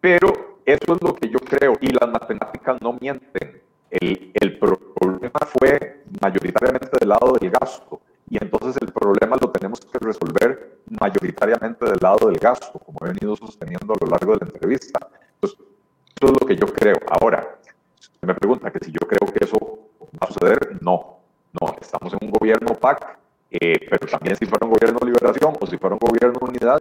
[0.00, 3.62] pero eso es lo que yo creo, y las matemáticas no mienten.
[3.90, 9.80] El, el problema fue mayoritariamente del lado del gasto, y entonces el problema lo tenemos
[9.80, 14.38] que resolver mayoritariamente del lado del gasto, como he venido sosteniendo a lo largo de
[14.40, 14.98] la entrevista.
[15.34, 15.58] Entonces,
[16.16, 16.96] eso es lo que yo creo.
[17.20, 17.58] Ahora,
[18.22, 19.58] me pregunta que si yo creo que eso
[20.14, 21.18] va a suceder, no.
[21.60, 23.18] No, estamos en un gobierno PAC,
[23.50, 26.44] eh, pero también si fuera un gobierno de liberación o si fuera un gobierno de
[26.46, 26.80] unidad,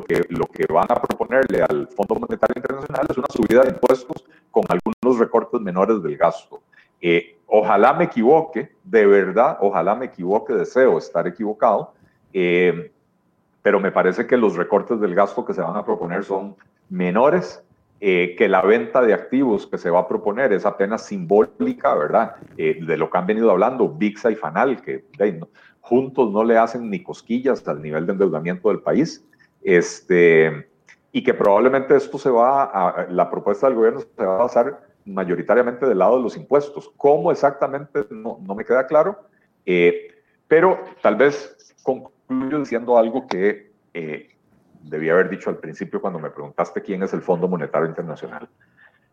[0.00, 3.70] lo que, lo que van a proponerle al Fondo Monetario Internacional es una subida de
[3.70, 6.60] impuestos con algunos recortes menores del gasto.
[7.00, 11.92] Eh, ojalá me equivoque, de verdad, ojalá me equivoque, deseo estar equivocado,
[12.32, 12.90] eh,
[13.62, 16.56] pero me parece que los recortes del gasto que se van a proponer son
[16.88, 17.62] menores
[18.00, 22.36] eh, que la venta de activos que se va a proponer es apenas simbólica, ¿verdad?
[22.56, 25.04] De lo que han venido hablando VIXA y FANAL, que
[25.82, 29.22] juntos no le hacen ni cosquillas al nivel de endeudamiento del país,
[29.62, 30.68] este,
[31.12, 34.80] y que probablemente esto se va a, la propuesta del gobierno se va a basar
[35.04, 36.92] mayoritariamente del lado de los impuestos.
[36.96, 38.06] ¿Cómo exactamente?
[38.10, 39.24] No, no me queda claro,
[39.66, 40.14] eh,
[40.48, 43.70] pero tal vez concluyo diciendo algo que
[44.82, 48.48] debía haber dicho al principio cuando me preguntaste quién es el Fondo Monetario Internacional.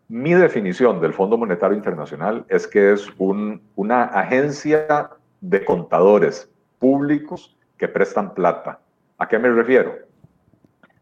[0.08, 5.10] Mi definición del Fondo Monetario Internacional es que es una agencia
[5.42, 8.80] de contadores públicos que prestan plata.
[9.18, 10.07] ¿A qué me refiero?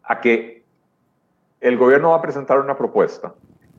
[0.08, 0.64] A que
[1.62, 3.34] el gobierno va a presentar una propuesta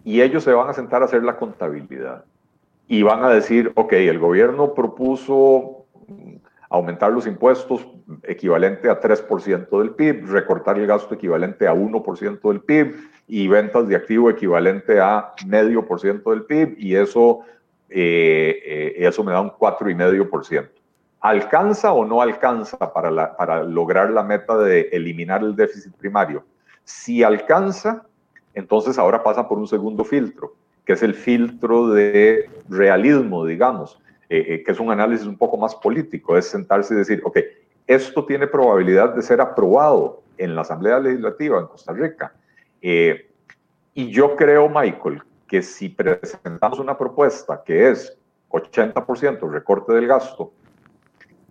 [0.04, 2.24] y ellos se van a sentar a hacer la contabilidad
[2.88, 5.86] y van a decir, ok, el gobierno propuso
[6.68, 7.86] aumentar los impuestos
[8.24, 12.94] equivalente a 3% del PIB, recortar el gasto equivalente a 1% del PIB
[13.28, 17.40] y ventas de activo equivalente a medio por ciento del PIB y eso,
[17.88, 20.68] eh, eh, eso me da un 4,5%.
[21.26, 26.44] ¿Alcanza o no alcanza para, para lograr la meta de eliminar el déficit primario?
[26.84, 28.06] Si alcanza,
[28.54, 30.54] entonces ahora pasa por un segundo filtro,
[30.84, 35.56] que es el filtro de realismo, digamos eh, eh, que es un análisis un poco
[35.56, 37.38] más político, es sentarse y decir, ok,
[37.88, 42.34] esto tiene probabilidad de ser aprobado en la Asamblea Legislativa en Costa Rica.
[42.80, 43.32] Eh,
[43.94, 48.16] y yo creo, Michael, que si presentamos una propuesta que es
[48.50, 50.52] 80% recorte del gasto,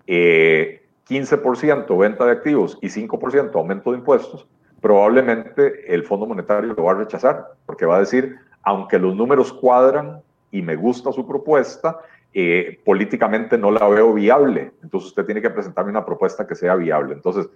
[0.07, 4.47] 15% venta de activos y 5% aumento de impuestos,
[4.81, 9.51] probablemente el Fondo Monetario lo va a rechazar, porque va a decir, aunque los números
[9.51, 11.99] cuadran y me gusta su propuesta,
[12.33, 14.73] eh, políticamente no la veo viable.
[14.83, 17.13] Entonces usted tiene que presentarme una propuesta que sea viable.
[17.13, 17.49] Entonces,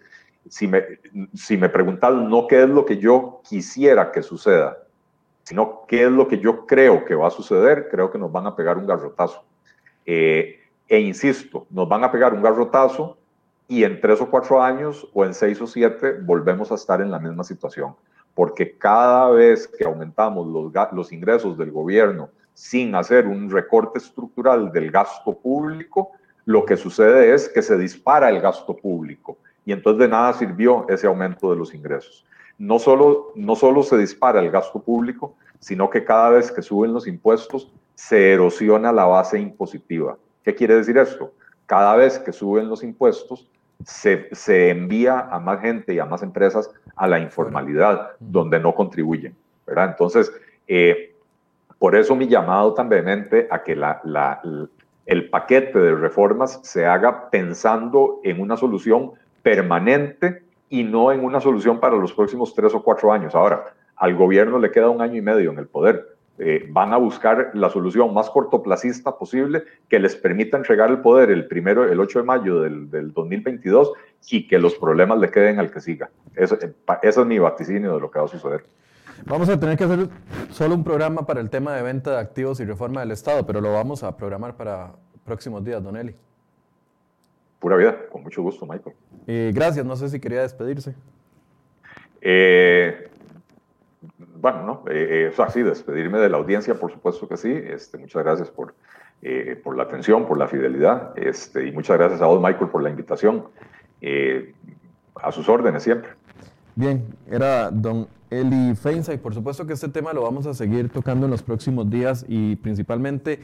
[0.47, 0.83] si me,
[1.33, 4.77] si me preguntan no qué es lo que yo quisiera que suceda,
[5.43, 8.47] sino qué es lo que yo creo que va a suceder, creo que nos van
[8.47, 9.43] a pegar un garrotazo.
[10.05, 10.58] Eh,
[10.89, 13.19] e insisto, nos van a pegar un garrotazo
[13.67, 17.11] y en tres o cuatro años o en seis o siete volvemos a estar en
[17.11, 17.95] la misma situación.
[18.33, 20.47] Porque cada vez que aumentamos
[20.91, 26.09] los, ingresos del gobierno sin hacer un recorte estructural del gasto público,
[26.45, 30.87] lo que sucede es que se dispara el gasto público y entonces de nada sirvió
[30.89, 32.25] ese aumento de los ingresos.
[32.57, 36.93] No solo, no solo se dispara el gasto público, sino que cada vez que suben
[36.93, 40.17] los impuestos se erosiona la base impositiva.
[40.49, 41.31] ¿Qué quiere decir esto?
[41.67, 43.47] Cada vez que suben los impuestos,
[43.85, 48.73] se, se envía a más gente y a más empresas a la informalidad, donde no
[48.73, 49.35] contribuyen.
[49.67, 49.89] ¿verdad?
[49.91, 50.33] Entonces,
[50.67, 51.13] eh,
[51.77, 53.77] por eso mi llamado tan vehemente a que
[55.05, 59.11] el paquete de reformas se haga pensando en una solución
[59.43, 63.35] permanente y no en una solución para los próximos tres o cuatro años.
[63.35, 63.65] Ahora,
[63.97, 66.08] al gobierno le queda un año y medio en el poder.
[66.39, 71.31] Eh, van a buscar la solución más cortoplacista posible que les permita entregar el poder
[71.31, 73.91] el primero, el 8 de mayo del, del 2022
[74.29, 76.09] y que los problemas le queden al que siga.
[76.35, 78.63] Eso, eh, ese es mi vaticinio de lo que va a suceder.
[79.25, 80.07] Vamos a tener que hacer
[80.49, 83.59] solo un programa para el tema de venta de activos y reforma del Estado, pero
[83.59, 84.93] lo vamos a programar para
[85.25, 86.15] próximos días, Don Eli.
[87.59, 88.95] Pura vida, con mucho gusto, Michael.
[89.27, 90.95] Eh, gracias, no sé si quería despedirse.
[92.21, 93.09] Eh,
[94.41, 97.51] bueno, no, eh, eh, sí, despedirme de la audiencia, por supuesto que sí.
[97.51, 98.73] Este, muchas gracias por,
[99.21, 102.81] eh, por la atención, por la fidelidad, este, y muchas gracias a vos, Michael, por
[102.81, 103.45] la invitación.
[105.21, 106.11] a sus órdenes siempre.
[106.75, 110.87] Bien, era don Eli Feinza y por supuesto que este tema lo vamos a seguir
[110.87, 113.39] tocando en los próximos días y principalmente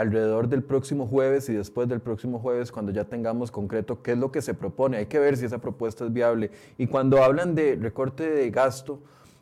[0.00, 4.18] alrededor del próximo jueves y después del próximo jueves, cuando ya tengamos concreto qué es
[4.18, 4.96] lo que se propone.
[4.96, 6.50] Hay que ver si esa propuesta es viable.
[6.78, 9.00] Y cuando hablan de recorte de gasto,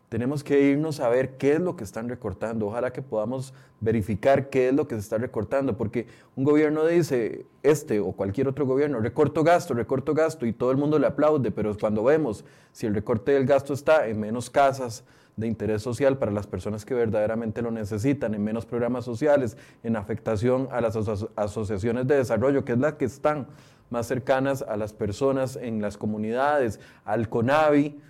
[0.09, 2.66] tenemos que irnos a ver qué es lo que están recortando.
[2.66, 7.46] Ojalá que podamos verificar qué es lo que se está recortando, porque un gobierno dice,
[7.62, 11.50] este o cualquier otro gobierno, recorto gasto, recorto gasto, y todo el mundo le aplaude,
[11.50, 15.04] pero cuando vemos si el recorte del gasto está en menos casas
[15.36, 19.94] de interés social para las personas que verdaderamente lo necesitan, en menos programas sociales, en
[19.94, 20.96] afectación a las
[21.36, 23.46] asociaciones de desarrollo, que es la que están
[23.90, 28.00] más cercanas a las personas en las comunidades, al CONAVI,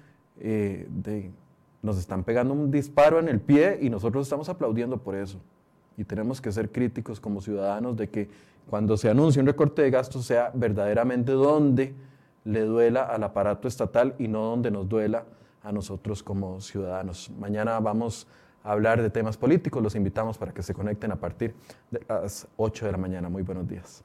[0.40, 1.32] eh, de
[1.82, 5.38] nos están pegando un disparo en el pie y nosotros estamos aplaudiendo por eso.
[5.96, 8.28] Y tenemos que ser críticos como ciudadanos de que
[8.68, 11.94] cuando se anuncie un recorte de gastos sea verdaderamente donde
[12.44, 15.24] le duela al aparato estatal y no donde nos duela
[15.62, 17.30] a nosotros como ciudadanos.
[17.38, 18.26] Mañana vamos
[18.62, 21.54] a hablar de temas políticos, los invitamos para que se conecten a partir
[21.90, 23.28] de las 8 de la mañana.
[23.28, 24.04] Muy buenos días.